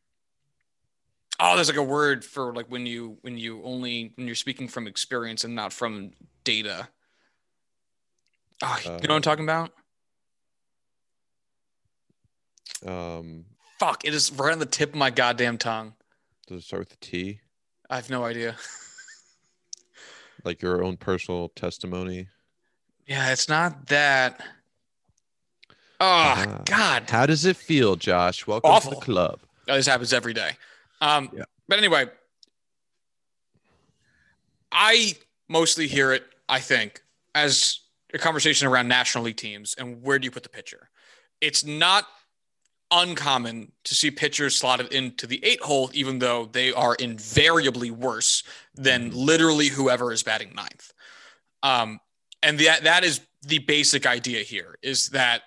[1.39, 4.69] oh there's like a word for like when you when you only when you're speaking
[4.69, 6.13] from experience and not from
[6.45, 6.89] data.
[8.63, 9.73] Oh, you know what i'm uh, talking about?
[12.87, 13.45] um
[13.79, 15.95] fuck it is right on the tip of my goddamn tongue.
[16.47, 17.41] does it start with a t?
[17.91, 18.57] I have no idea
[20.45, 22.29] like your own personal testimony
[23.07, 24.41] yeah it's not that
[26.01, 28.93] oh uh, god how does it feel josh welcome Awful.
[28.93, 30.53] to the club oh, this happens every day
[31.01, 31.45] um, yeah.
[31.69, 32.07] But anyway,
[34.73, 35.15] I
[35.49, 37.03] mostly hear it, I think,
[37.35, 37.81] as
[38.13, 40.91] a conversation around National League teams and where do you put the pitcher.
[41.41, 42.07] It's not
[42.91, 48.43] uncommon to see pitchers slotted into the eight hole, even though they are invariably worse
[48.75, 49.19] than mm-hmm.
[49.19, 50.93] literally whoever is batting ninth.
[51.63, 52.01] Um,
[52.43, 55.43] and that that is the basic idea here is that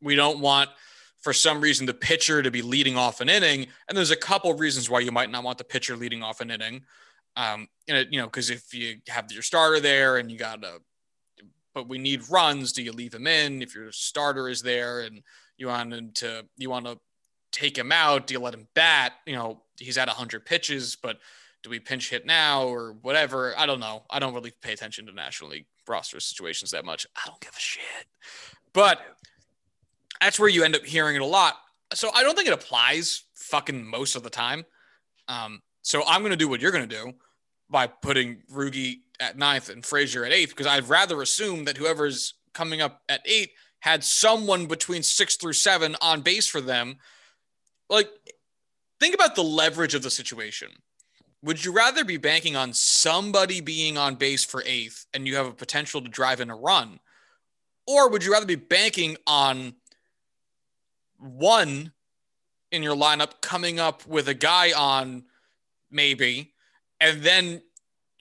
[0.00, 0.70] we don't want–
[1.26, 3.66] for some reason the pitcher to be leading off an inning.
[3.88, 6.40] And there's a couple of reasons why you might not want the pitcher leading off
[6.40, 6.84] an inning.
[7.34, 10.80] Um, and you know, because if you have your starter there and you got to,
[11.74, 13.60] but we need runs, do you leave him in?
[13.60, 15.20] If your starter is there and
[15.58, 16.98] you want him to, you want to
[17.52, 19.12] take him out, do you let him bat?
[19.26, 21.18] You know, he's at 100 pitches, but
[21.62, 23.54] do we pinch hit now or whatever?
[23.58, 24.04] I don't know.
[24.10, 27.06] I don't really pay attention to National League roster situations that much.
[27.16, 27.82] I don't give a shit.
[28.72, 29.00] But
[30.20, 31.54] that's where you end up hearing it a lot.
[31.94, 34.64] So I don't think it applies fucking most of the time.
[35.28, 37.12] Um, so I'm going to do what you're going to do
[37.70, 42.34] by putting Rugi at ninth and Frazier at eighth because I'd rather assume that whoever's
[42.52, 43.50] coming up at eight
[43.86, 46.96] had someone between six through seven on base for them.
[47.88, 48.10] Like,
[48.98, 50.70] think about the leverage of the situation.
[51.44, 55.46] Would you rather be banking on somebody being on base for eighth and you have
[55.46, 56.98] a potential to drive in a run?
[57.86, 59.76] Or would you rather be banking on
[61.20, 61.92] one
[62.72, 65.26] in your lineup coming up with a guy on
[65.92, 66.52] maybe,
[67.00, 67.62] and then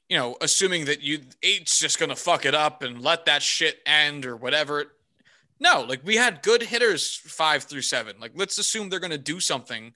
[0.09, 3.79] you know, assuming that you eight's just gonna fuck it up and let that shit
[3.87, 4.91] end or whatever.
[5.65, 8.17] No, like we had good hitters five through seven.
[8.19, 9.93] Like let's assume they're gonna do something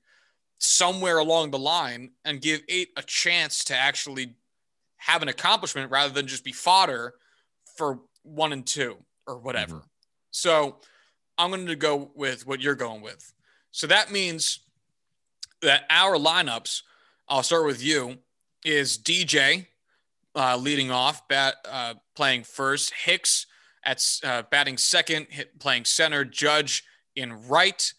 [0.57, 4.33] somewhere along the line and give eight a chance to actually
[4.97, 7.13] have an accomplishment rather than just be fodder
[7.77, 8.97] for one and two
[9.27, 9.75] or whatever.
[9.75, 9.85] Mm-hmm.
[10.31, 10.77] So
[11.37, 13.31] I'm going to go with what you're going with.
[13.71, 14.61] So that means
[15.61, 16.81] that our lineups,
[17.27, 18.17] I'll start with you,
[18.65, 19.67] is DJ
[20.35, 23.45] uh, leading off, bat, uh, playing first, Hicks
[23.83, 26.83] at uh, batting second, hit, playing center, Judge
[27.15, 27.93] in right,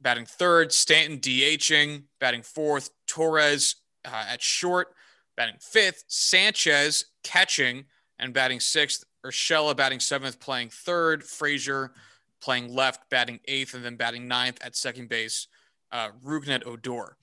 [0.00, 4.88] batting third, Stanton DHing, batting fourth, Torres uh, at short,
[5.36, 7.84] batting fifth, Sanchez catching,
[8.18, 11.92] and batting sixth, Urshela batting seventh, playing third, Frazier–
[12.40, 15.46] playing left, batting eighth, and then batting ninth at second base,
[15.92, 17.16] uh, Rougned Odor.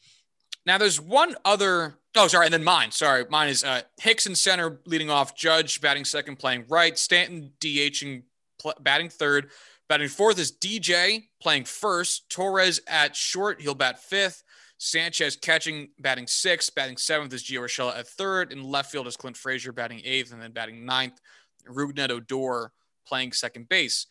[0.67, 1.97] Now, there's one other.
[2.15, 2.91] Oh, sorry, and then mine.
[2.91, 5.35] Sorry, mine is uh, Hicks in center, leading off.
[5.35, 6.97] Judge batting second, playing right.
[6.97, 8.23] Stanton DHing,
[8.59, 9.49] pl- batting third,
[9.87, 12.29] Batting fourth is DJ playing first.
[12.29, 14.43] Torres at short, he'll bat fifth.
[14.77, 16.75] Sanchez catching, batting sixth.
[16.75, 18.51] Batting seventh is Gio Urshela at third.
[18.51, 21.19] In left field is Clint Frazier batting eighth, and then batting ninth,
[21.67, 22.71] Rougned Odor
[23.07, 24.07] playing second base.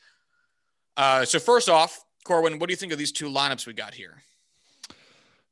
[0.97, 3.93] Uh, so first off, Corwin, what do you think of these two lineups we got
[3.93, 4.23] here?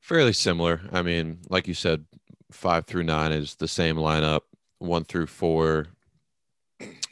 [0.05, 0.83] Fairly similar.
[0.93, 2.05] I mean, like you said,
[2.53, 4.43] five through nine is the same lineup.
[4.79, 5.87] One through four,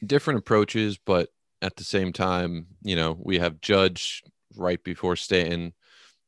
[0.04, 1.30] different approaches, but
[1.62, 4.22] at the same time, you know, we have Judge
[4.58, 5.72] right before Stanton.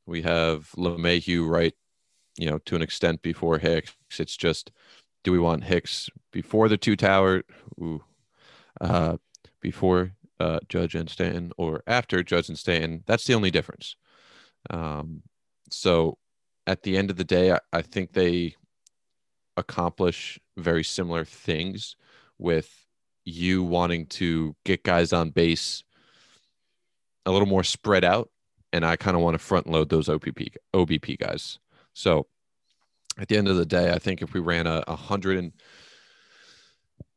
[0.07, 1.75] We have LeMahieu right,
[2.39, 3.93] you know, to an extent before Hicks.
[4.19, 4.73] It's just,
[5.23, 7.43] do we want Hicks before the two tower,
[7.79, 8.03] ooh,
[8.81, 9.19] uh,
[9.61, 13.05] before uh, Judge and Stanton, or after Judge and Stanton?
[13.05, 13.97] That's the only difference.
[14.71, 15.25] Um,
[15.69, 16.17] so
[16.67, 18.57] at the end of the day, I, I think they
[19.57, 21.97] accomplish very similar things
[22.39, 22.87] with
[23.25, 25.83] you wanting to get guys on base
[27.27, 28.31] a little more spread out
[28.73, 31.59] and I kind of want to front load those OPP OBP guys.
[31.95, 32.27] So
[33.17, 35.53] at the end of the day, I think if we ran a, a hundred and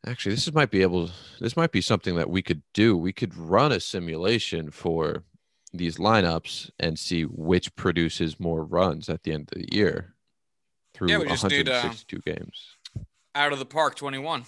[0.06, 1.10] actually this might be able
[1.42, 2.96] this might be something that we could do.
[2.96, 5.24] We could run a simulation for
[5.78, 10.16] these lineups and see which produces more runs at the end of the year
[10.94, 12.78] through yeah, we just 162 did, uh, games.
[13.36, 14.46] Out of the park 21.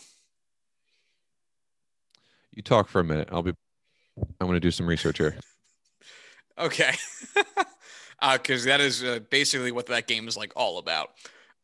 [2.51, 3.29] You talk for a minute.
[3.31, 3.53] I'll be
[4.17, 5.35] I'm going to do some research here.
[6.57, 6.93] Okay.
[8.21, 11.11] Uh because uh, that is uh, basically what that game is like all about.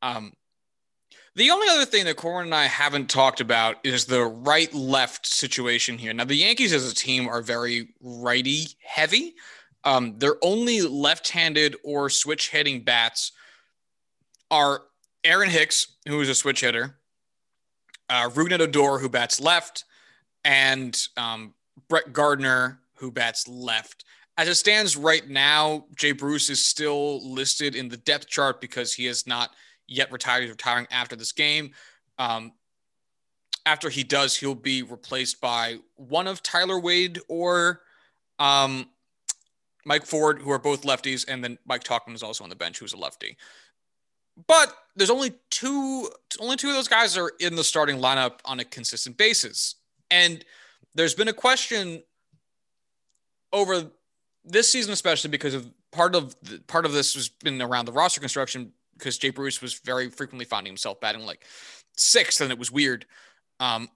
[0.01, 0.31] Um,
[1.35, 5.25] the only other thing that Corwin and I haven't talked about is the right left
[5.25, 6.13] situation here.
[6.13, 9.35] Now, the Yankees as a team are very righty heavy.
[9.83, 13.33] Um, their only left handed or switch hitting bats
[14.49, 14.83] are
[15.23, 16.97] Aaron Hicks, who is a switch hitter,
[18.09, 19.83] uh, Rougned Odor, who bats left,
[20.43, 21.53] and um,
[21.89, 24.05] Brett Gardner, who bats left.
[24.37, 28.93] As it stands right now, Jay Bruce is still listed in the depth chart because
[28.93, 29.51] he has not
[29.87, 30.41] yet retired.
[30.41, 31.71] He's retiring after this game.
[32.17, 32.53] Um,
[33.65, 37.81] after he does, he'll be replaced by one of Tyler Wade or
[38.37, 38.87] um,
[39.85, 42.79] Mike Ford, who are both lefties, and then Mike Tauchman is also on the bench,
[42.79, 43.37] who's a lefty.
[44.47, 46.09] But there's only two,
[46.39, 49.75] only two of those guys are in the starting lineup on a consistent basis,
[50.11, 50.43] and
[50.93, 52.03] there's been a question
[53.51, 53.91] over
[54.43, 57.91] this season, especially because of part of the, part of this has been around the
[57.91, 61.45] roster construction because Jay Bruce was very frequently finding himself batting like
[61.97, 63.05] sixth, and it was weird.
[63.59, 63.89] Um,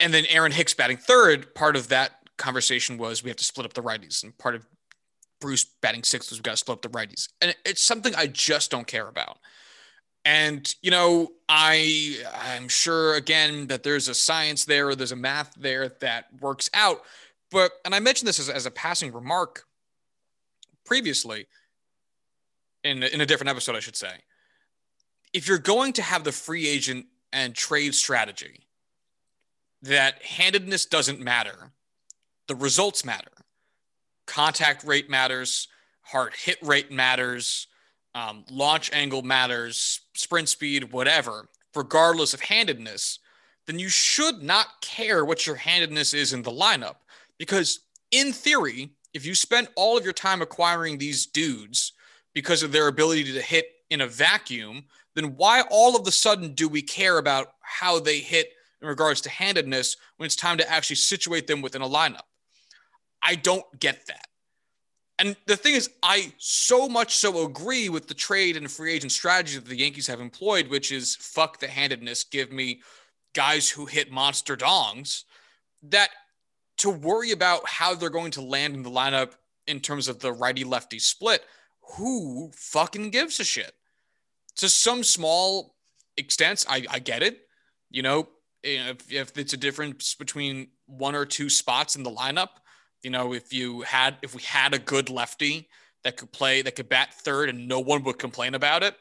[0.00, 1.54] and then Aaron Hicks batting third.
[1.54, 4.66] Part of that conversation was we have to split up the righties, and part of
[5.40, 8.26] Bruce batting sixth was we got to split up the righties, and it's something I
[8.26, 9.38] just don't care about.
[10.24, 15.16] And you know, I I'm sure again that there's a science there, or there's a
[15.16, 17.02] math there that works out.
[17.50, 19.64] But, and I mentioned this as, as a passing remark
[20.84, 21.46] previously
[22.84, 24.12] in, in a different episode, I should say.
[25.32, 28.66] If you're going to have the free agent and trade strategy
[29.82, 31.72] that handedness doesn't matter,
[32.46, 33.30] the results matter.
[34.26, 35.68] Contact rate matters,
[36.02, 37.66] hard hit rate matters,
[38.14, 43.18] um, launch angle matters, sprint speed, whatever, regardless of handedness,
[43.66, 46.96] then you should not care what your handedness is in the lineup.
[47.38, 47.80] Because
[48.10, 51.92] in theory, if you spend all of your time acquiring these dudes
[52.34, 54.84] because of their ability to hit in a vacuum,
[55.14, 59.20] then why all of a sudden do we care about how they hit in regards
[59.22, 62.26] to handedness when it's time to actually situate them within a lineup?
[63.22, 64.26] I don't get that.
[65.18, 69.10] And the thing is, I so much so agree with the trade and free agent
[69.10, 72.80] strategy that the Yankees have employed, which is fuck the handedness, give me
[73.34, 75.24] guys who hit monster dongs,
[75.82, 76.10] that
[76.78, 79.32] to worry about how they're going to land in the lineup
[79.66, 81.44] in terms of the righty lefty split,
[81.92, 83.72] who fucking gives a shit?
[84.56, 85.76] To some small
[86.16, 87.40] extent, I, I get it.
[87.90, 88.28] You know,
[88.62, 92.48] if, if it's a difference between one or two spots in the lineup,
[93.02, 95.68] you know, if you had, if we had a good lefty
[96.04, 98.94] that could play, that could bat third and no one would complain about it,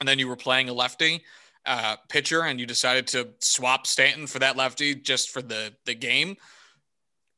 [0.00, 1.22] and then you were playing a lefty
[1.64, 5.94] uh, pitcher and you decided to swap Stanton for that lefty just for the the
[5.94, 6.36] game,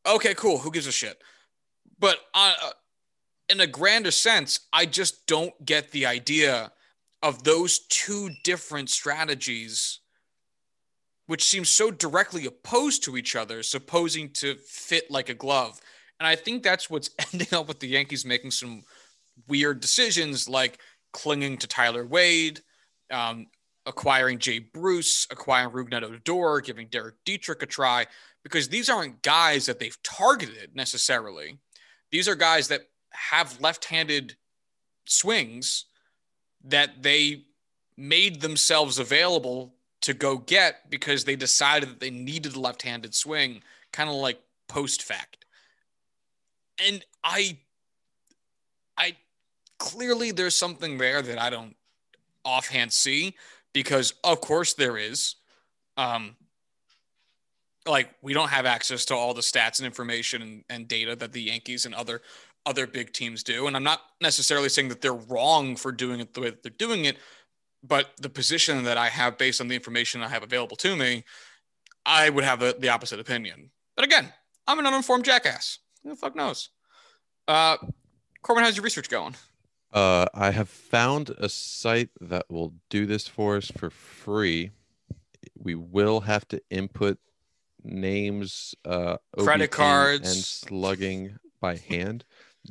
[0.06, 0.58] Okay, cool.
[0.58, 1.20] Who gives a shit?
[1.98, 2.54] But uh,
[3.48, 6.72] in a grander sense, I just don't get the idea
[7.22, 10.00] of those two different strategies,
[11.26, 15.80] which seem so directly opposed to each other, supposing to fit like a glove.
[16.20, 18.82] And I think that's what's ending up with the Yankees making some
[19.48, 20.78] weird decisions, like
[21.12, 22.60] clinging to Tyler Wade,
[23.10, 23.46] um,
[23.86, 28.06] acquiring Jay Bruce, acquiring Rougned Odor, giving Derek Dietrich a try,
[28.42, 31.58] because these aren't guys that they've targeted necessarily.
[32.10, 32.82] These are guys that
[33.14, 34.36] have left-handed
[35.06, 35.86] swings
[36.64, 37.44] that they
[37.96, 43.62] made themselves available to go get because they decided that they needed the left-handed swing,
[43.92, 45.46] kind of like post fact.
[46.86, 47.58] And I
[48.98, 49.16] I
[49.78, 51.76] clearly there's something there that I don't
[52.44, 53.34] offhand see
[53.72, 55.36] because of course there is.
[55.96, 56.36] Um
[57.86, 61.32] like we don't have access to all the stats and information and, and data that
[61.32, 62.22] the Yankees and other
[62.66, 63.66] other big teams do.
[63.66, 66.72] And I'm not necessarily saying that they're wrong for doing it the way that they're
[66.78, 67.18] doing it,
[67.82, 71.24] but the position that I have based on the information I have available to me,
[72.06, 73.70] I would have the, the opposite opinion.
[73.96, 74.32] But again,
[74.66, 75.78] I'm an uninformed jackass.
[76.02, 76.70] Who the fuck knows?
[77.46, 77.76] Uh,
[78.42, 79.34] Corwin, how's your research going?
[79.92, 84.70] Uh, I have found a site that will do this for us for free.
[85.56, 87.18] We will have to input
[87.84, 92.24] names, uh, credit OBP cards, and slugging by hand.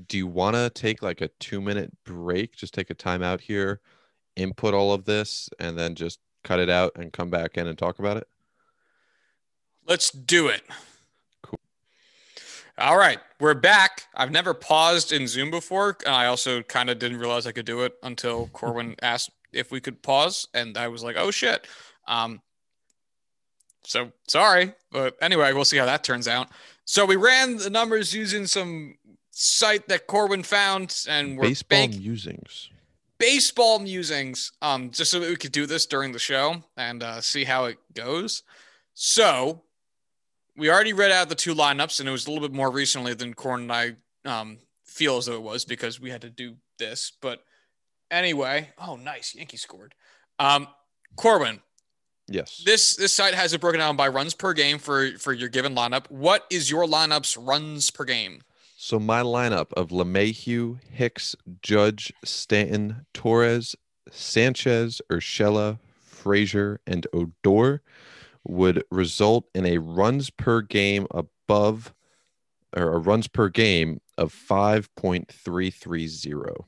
[0.07, 2.55] Do you want to take like a two minute break?
[2.55, 3.81] Just take a time out here,
[4.35, 7.77] input all of this, and then just cut it out and come back in and
[7.77, 8.27] talk about it?
[9.87, 10.61] Let's do it.
[11.41, 11.59] Cool.
[12.77, 14.03] All right, we're back.
[14.15, 15.97] I've never paused in Zoom before.
[16.07, 19.79] I also kind of didn't realize I could do it until Corwin asked if we
[19.79, 21.67] could pause, and I was like, "Oh shit."
[22.07, 22.41] Um,
[23.85, 26.49] so sorry, but anyway, we'll see how that turns out.
[26.85, 28.95] So we ran the numbers using some
[29.35, 32.69] site that Corwin found, and we're Baseball bank- musings.
[33.17, 37.19] baseball musings, um, just so that we could do this during the show and uh,
[37.19, 38.43] see how it goes.
[38.93, 39.63] So
[40.55, 43.13] we already read out the two lineups, and it was a little bit more recently
[43.15, 43.95] than Corn and I
[44.25, 47.11] um, feel as though it was because we had to do this.
[47.21, 47.43] But
[48.11, 49.95] anyway, oh, nice, Yankee scored.
[50.37, 50.67] Um,
[51.15, 51.59] Corwin,
[52.27, 52.61] Yes.
[52.65, 55.75] this this site has it broken down by runs per game for for your given
[55.75, 56.09] lineup.
[56.09, 58.41] What is your lineup's runs per game?
[58.85, 63.77] So my lineup of LeMahieu, Hicks, Judge, Stanton, Torres,
[64.11, 67.81] Sanchez, Urshela, Frazier, and Odor
[68.43, 71.93] would result in a runs per game above
[72.75, 76.65] or a runs per game of 5.330.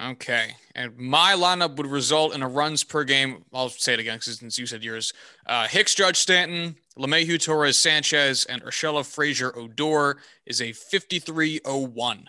[0.00, 0.56] Okay.
[0.74, 3.44] And my lineup would result in a runs per game.
[3.52, 5.12] I'll say it again since you said yours.
[5.46, 12.28] Uh, Hicks, Judge, Stanton, LeMahieu, Torres, Sanchez, and Urshela, Frazier, Odor is a 5301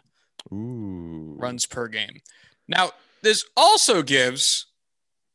[0.53, 1.35] Ooh.
[1.37, 2.21] runs per game.
[2.67, 2.91] Now,
[3.23, 4.67] this also gives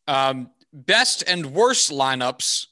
[0.06, 2.66] um, best and worst lineups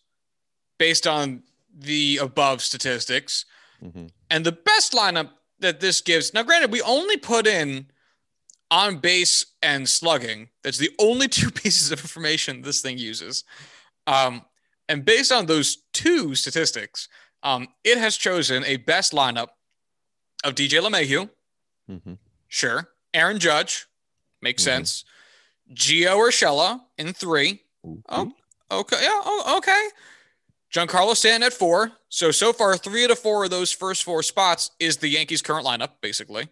[0.78, 1.42] based on
[1.76, 3.44] the above statistics.
[3.82, 4.10] Mhm.
[4.30, 7.88] And the best lineup that this gives, now, granted, we only put in
[8.70, 10.48] on base and slugging.
[10.62, 13.44] That's the only two pieces of information this thing uses.
[14.06, 14.42] Um,
[14.88, 17.08] and based on those two statistics,
[17.42, 19.48] um, it has chosen a best lineup
[20.44, 21.28] of DJ LeMahieu,
[21.90, 22.18] Mhm.
[22.48, 22.90] sure.
[23.14, 23.86] Aaron Judge,
[24.42, 24.66] makes Mhm.
[24.66, 25.04] sense.
[25.72, 27.62] Gio Urshela in three.
[27.86, 28.02] Ooh.
[28.08, 28.32] Oh,
[28.70, 29.02] okay.
[29.02, 29.20] Yeah.
[29.24, 29.88] Oh, okay.
[30.72, 31.92] Giancarlo Stanton at four.
[32.08, 35.40] So, so far, three out of four of those first four spots is the Yankees'
[35.42, 36.48] current lineup, basically.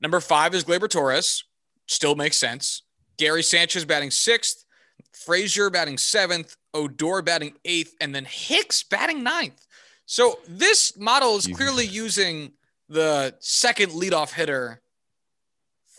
[0.00, 1.44] Number five is Gleyber Torres.
[1.86, 2.82] Still makes sense.
[3.16, 4.64] Gary Sanchez batting sixth.
[5.12, 6.56] Frazier batting seventh.
[6.74, 7.94] Odor batting eighth.
[8.00, 9.66] And then Hicks batting ninth.
[10.06, 12.52] So, this model is clearly using
[12.88, 14.80] the second leadoff hitter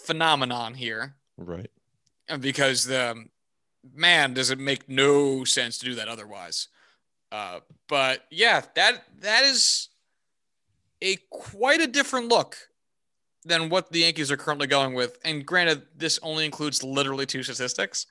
[0.06, 1.70] phenomenon here Right.
[2.40, 3.26] because the
[3.94, 6.68] man does it make no sense to do that otherwise.
[7.32, 9.90] Uh, but yeah, that that is
[11.02, 12.58] a quite a different look
[13.46, 15.18] than what the Yankees are currently going with.
[15.24, 18.06] And granted, this only includes literally two statistics,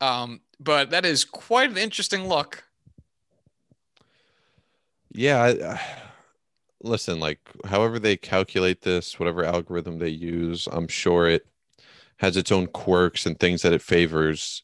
[0.00, 2.64] um, but that is quite an interesting look.
[5.12, 5.42] Yeah.
[5.42, 5.80] I, I,
[6.82, 11.46] listen, like, however they calculate this, whatever algorithm they use, I'm sure it
[12.18, 14.62] has its own quirks and things that it favors.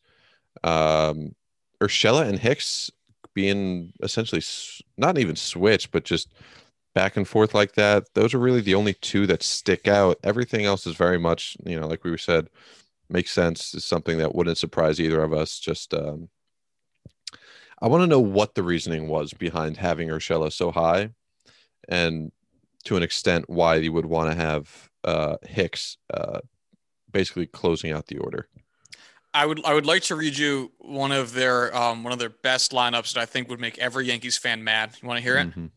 [0.63, 1.35] Um,
[1.81, 2.91] Urshela and Hicks
[3.33, 4.43] being essentially
[4.97, 6.33] not even switch, but just
[6.95, 8.13] back and forth like that.
[8.15, 10.19] Those are really the only two that stick out.
[10.23, 12.49] Everything else is very much, you know, like we said,
[13.09, 13.75] makes sense.
[13.75, 15.59] Is something that wouldn't surprise either of us.
[15.59, 16.29] Just, um,
[17.81, 21.11] I want to know what the reasoning was behind having Urshela so high,
[21.89, 22.33] and
[22.85, 26.41] to an extent, why you would want to have uh, Hicks uh,
[27.11, 28.49] basically closing out the order.
[29.33, 32.31] I would I would like to read you one of their um, one of their
[32.31, 34.97] best lineups that I think would make every Yankees fan mad.
[35.01, 35.55] You want to hear it?
[35.55, 35.71] Mhm.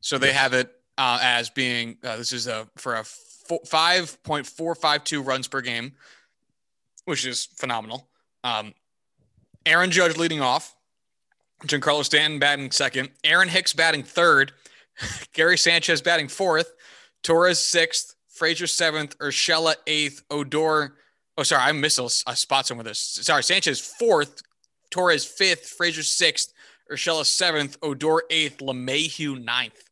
[0.00, 3.04] So they have it uh, as being uh, this is a for a
[3.66, 5.92] five point four five two runs per game,
[7.04, 8.08] which is phenomenal.
[8.44, 8.74] Um,
[9.66, 10.74] Aaron Judge leading off,
[11.66, 14.52] Giancarlo Stanton batting second, Aaron Hicks batting third,
[15.32, 16.74] Gary Sanchez batting fourth,
[17.22, 20.94] Torres sixth, Frazier seventh, Urshela eighth, Odor.
[21.36, 22.84] Oh, sorry, I missed a, spot somewhere.
[22.84, 24.42] This sorry, Sanchez fourth,
[24.90, 26.52] Torres fifth, Frazier sixth,
[26.90, 29.89] Urshela seventh, Odor eighth, LeMahieu ninth.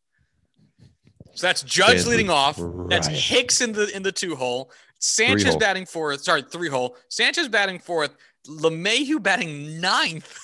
[1.38, 2.60] So that's Judge Stanton, leading off.
[2.88, 3.06] That's.
[3.06, 4.72] Hicks in the in the two hole.
[4.98, 5.58] Sanchez hole.
[5.58, 6.20] batting fourth.
[6.20, 6.96] Sorry, three hole.
[7.10, 8.16] Sanchez batting fourth.
[8.48, 10.36] LeMahieu batting ninth.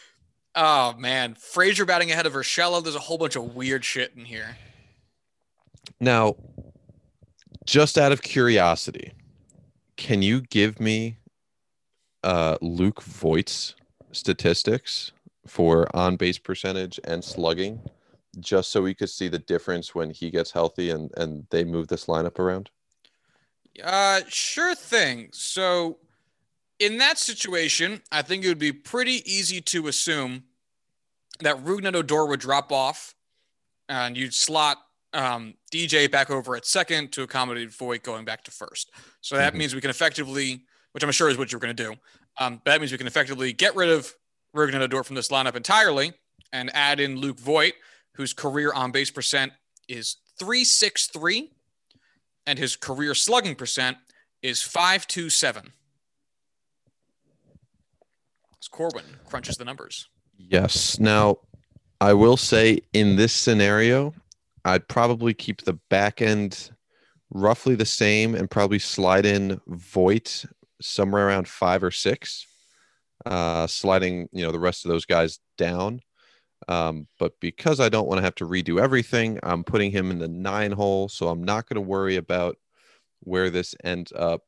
[0.56, 2.82] oh man, Frazier batting ahead of Urshela.
[2.82, 4.56] There's a whole bunch of weird shit in here.
[6.00, 6.34] Now,
[7.64, 9.12] just out of curiosity,
[9.96, 11.18] can you give me
[12.24, 13.76] uh, Luke Voit's
[14.10, 15.12] statistics
[15.46, 17.80] for on base percentage and slugging,
[18.40, 21.88] just so we could see the difference when he gets healthy and and they move
[21.88, 22.70] this lineup around?
[23.82, 25.30] Uh, sure thing.
[25.32, 25.98] So,
[26.78, 30.44] in that situation, I think it would be pretty easy to assume
[31.40, 33.14] that Rougned Odor would drop off,
[33.88, 34.78] and you'd slot
[35.14, 38.90] um, DJ back over at second to accommodate Voit going back to first.
[39.20, 39.58] So that Mhm.
[39.58, 41.94] means we can effectively, which I'm sure is what you're going to do.
[42.38, 44.14] Um, that means we can effectively get rid of
[44.56, 46.14] Rougned Odor from this lineup entirely
[46.52, 47.74] and add in Luke Voit,
[48.14, 49.52] whose career on base percent
[49.88, 51.50] is 363
[52.46, 53.96] and his career slugging percent
[54.42, 55.72] is 527.
[58.60, 60.08] As Corwin crunches the numbers.
[60.36, 60.98] Yes.
[60.98, 61.38] Now,
[62.00, 64.14] I will say in this scenario,
[64.64, 66.70] I'd probably keep the back end
[67.30, 70.44] roughly the same and probably slide in Voit
[70.80, 72.46] somewhere around five or six,
[73.24, 76.00] uh, sliding you know the rest of those guys down.
[76.68, 80.18] Um, but because I don't want to have to redo everything, I'm putting him in
[80.18, 82.58] the nine hole, so I'm not going to worry about
[83.20, 84.42] where this ends up.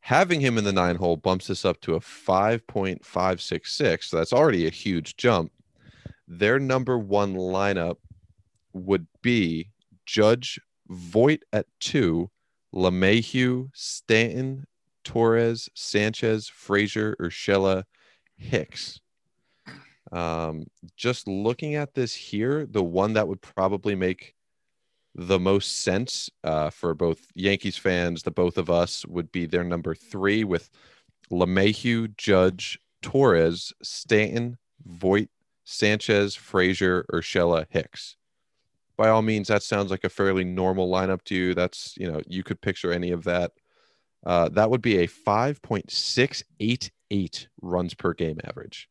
[0.00, 4.04] Having him in the nine hole bumps this up to a 5.566.
[4.04, 5.52] So that's already a huge jump.
[6.26, 7.96] Their number one lineup
[8.72, 9.70] would be
[10.06, 10.58] Judge
[10.88, 12.30] Voit at two,
[12.74, 14.66] LeMahieu, Stanton,
[15.04, 17.84] Torres, Sanchez, Frazier, Urshela,
[18.36, 19.00] Hicks.
[20.12, 20.66] Um,
[20.96, 24.34] just looking at this here, the one that would probably make
[25.14, 29.64] the most sense uh, for both Yankees fans, the both of us, would be their
[29.64, 30.70] number three with
[31.30, 35.28] LeMahieu, Judge, Torres, Stanton, Voit,
[35.64, 38.16] Sanchez, Frazier, Urshela, Hicks.
[38.96, 41.54] By all means, that sounds like a fairly normal lineup to you.
[41.54, 43.52] That's, you know, you could picture any of that.
[44.26, 48.88] Uh, that would be a 5.688 runs per game average,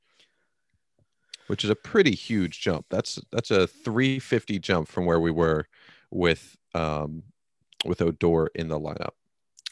[1.47, 2.85] which is a pretty huge jump.
[2.89, 5.67] That's that's a 350 jump from where we were
[6.11, 7.23] with um,
[7.85, 9.11] with Odor in the lineup.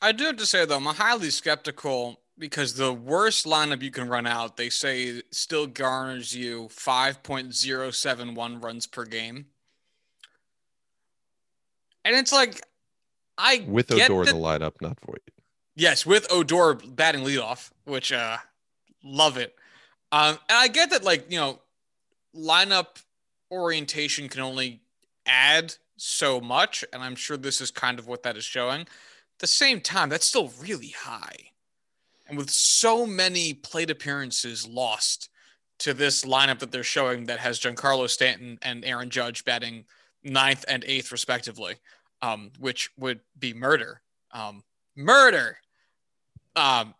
[0.01, 4.09] I do have to say though, I'm highly skeptical because the worst lineup you can
[4.09, 9.45] run out, they say, still garners you 5.071 runs per game.
[12.03, 12.61] And it's like,
[13.37, 15.21] I With Odor that- in the lineup, not Voit.
[15.77, 18.37] Yes, with Odor batting leadoff, which uh
[19.03, 19.55] love it.
[20.11, 21.59] Um and I get that like, you know,
[22.35, 23.03] lineup
[23.51, 24.81] orientation can only
[25.25, 28.81] add so much, and I'm sure this is kind of what that is showing.
[28.81, 31.51] At the same time, that's still really high.
[32.27, 35.29] And with so many plate appearances lost
[35.79, 39.85] to this lineup that they're showing that has Giancarlo Stanton and Aaron Judge batting
[40.23, 41.75] ninth and eighth respectively,
[42.21, 44.01] um, which would be murder.
[44.31, 44.63] Um,
[44.95, 45.57] murder.
[46.55, 46.95] Um,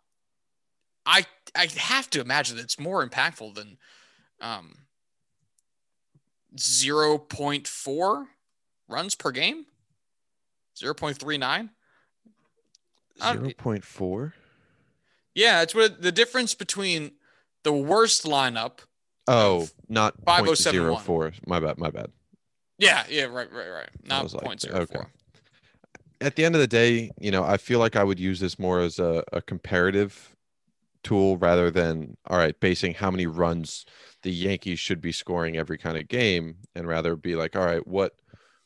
[1.06, 3.78] I I have to imagine that it's more impactful than
[4.40, 4.76] um,
[6.54, 8.26] 0.4
[8.88, 9.66] runs per game.
[10.76, 11.70] 0.39?
[13.20, 14.32] 0.4?
[15.34, 17.12] Yeah, it's what the difference between
[17.62, 18.80] the worst lineup.
[19.28, 20.72] Oh, not point 5071.
[20.72, 21.32] zero four.
[21.34, 21.78] Oh my bad.
[21.78, 22.10] My bad.
[22.78, 23.88] Yeah, yeah, right, right, right.
[24.04, 24.94] Not like, point zero okay.
[24.94, 25.10] four.
[26.20, 28.58] At the end of the day, you know, I feel like I would use this
[28.58, 30.35] more as a, a comparative
[31.06, 33.86] tool rather than all right, basing how many runs
[34.22, 37.86] the Yankees should be scoring every kind of game, and rather be like, all right,
[37.86, 38.12] what,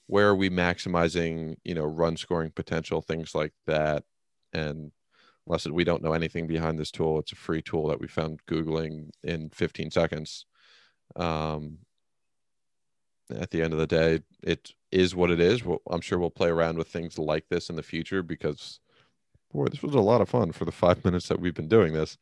[0.07, 4.05] where are we maximizing, you know, run scoring potential, things like that,
[4.55, 4.91] and
[5.47, 8.41] unless we don't know anything behind this tool, it's a free tool that we found
[8.47, 10.47] googling in 15 seconds.
[11.17, 11.79] Um,
[13.31, 15.62] at the end of the day, it is what it is.
[15.62, 18.81] We'll, I'm sure we'll play around with things like this in the future because,
[19.52, 21.93] boy, this was a lot of fun for the five minutes that we've been doing
[21.93, 22.16] this.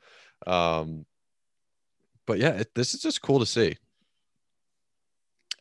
[0.47, 1.05] Um,
[2.27, 3.77] but yeah, it, this is just cool to see.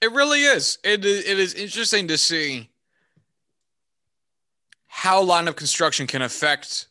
[0.02, 0.78] It really is.
[0.84, 2.70] It is, it is interesting to see
[4.88, 6.88] how line of construction can affect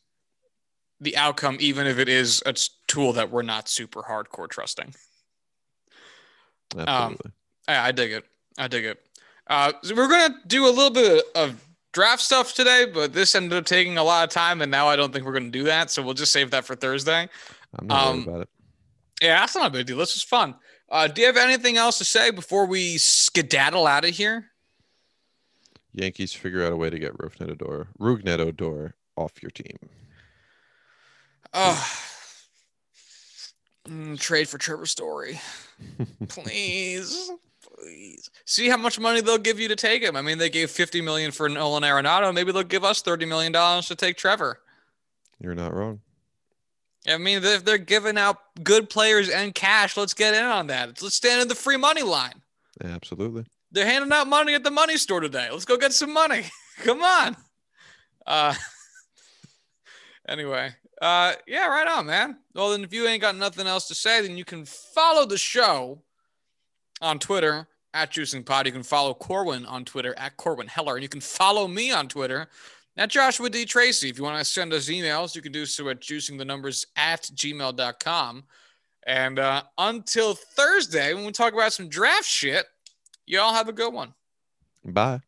[1.01, 2.55] the outcome, even if it is a
[2.87, 4.95] tool that we're not super hardcore trusting.
[6.77, 6.87] Absolutely.
[6.87, 7.33] Um,
[7.69, 8.25] yeah, I dig it.
[8.59, 9.05] I dig it.
[9.47, 11.66] Uh, so we're gonna do a little bit of
[11.97, 14.97] draft stuff today, but this ended up taking a lot of time, and now I
[14.97, 15.91] don't think we're gonna do that.
[15.91, 17.27] So we'll just save that for Thursday.
[17.75, 18.49] I'm not um, about it.
[19.23, 19.97] Yeah, that's not a big deal.
[19.97, 20.57] This was fun.
[20.91, 24.51] Uh, do you have anything else to say before we skedaddle out of here?
[25.95, 29.79] Yankees figure out a way to get Rougned Odor, off your team.
[31.55, 31.99] Oh,
[33.89, 35.41] mm, trade for Trevor Story,
[36.29, 37.31] please.
[38.45, 40.17] See how much money they'll give you to take him.
[40.17, 42.33] I mean, they gave fifty million for Nolan Arenado.
[42.33, 44.61] Maybe they'll give us thirty million dollars to take Trevor.
[45.41, 46.01] You're not wrong.
[47.09, 51.01] I mean, if they're giving out good players and cash, let's get in on that.
[51.03, 52.43] Let's stand in the free money line.
[52.83, 53.45] Absolutely.
[53.71, 55.49] They're handing out money at the money store today.
[55.51, 56.45] Let's go get some money.
[56.79, 57.37] Come on.
[58.27, 58.55] Uh,
[60.29, 62.39] anyway, uh, yeah, right on, man.
[62.55, 65.39] Well, then if you ain't got nothing else to say, then you can follow the
[65.39, 66.03] show
[67.01, 68.67] on Twitter at Juicing Pod.
[68.67, 72.09] You can follow Corwin on Twitter at Corwin Heller, and you can follow me on
[72.09, 72.49] Twitter
[72.97, 73.65] at Joshua D.
[73.65, 74.09] Tracy.
[74.09, 76.87] If you want to send us emails, you can do so at juicing the numbers
[76.97, 78.45] at gmail.com.
[79.07, 82.67] And uh, until Thursday, when we talk about some draft shit,
[83.27, 84.15] y'all have a good one.
[84.85, 85.21] Bye.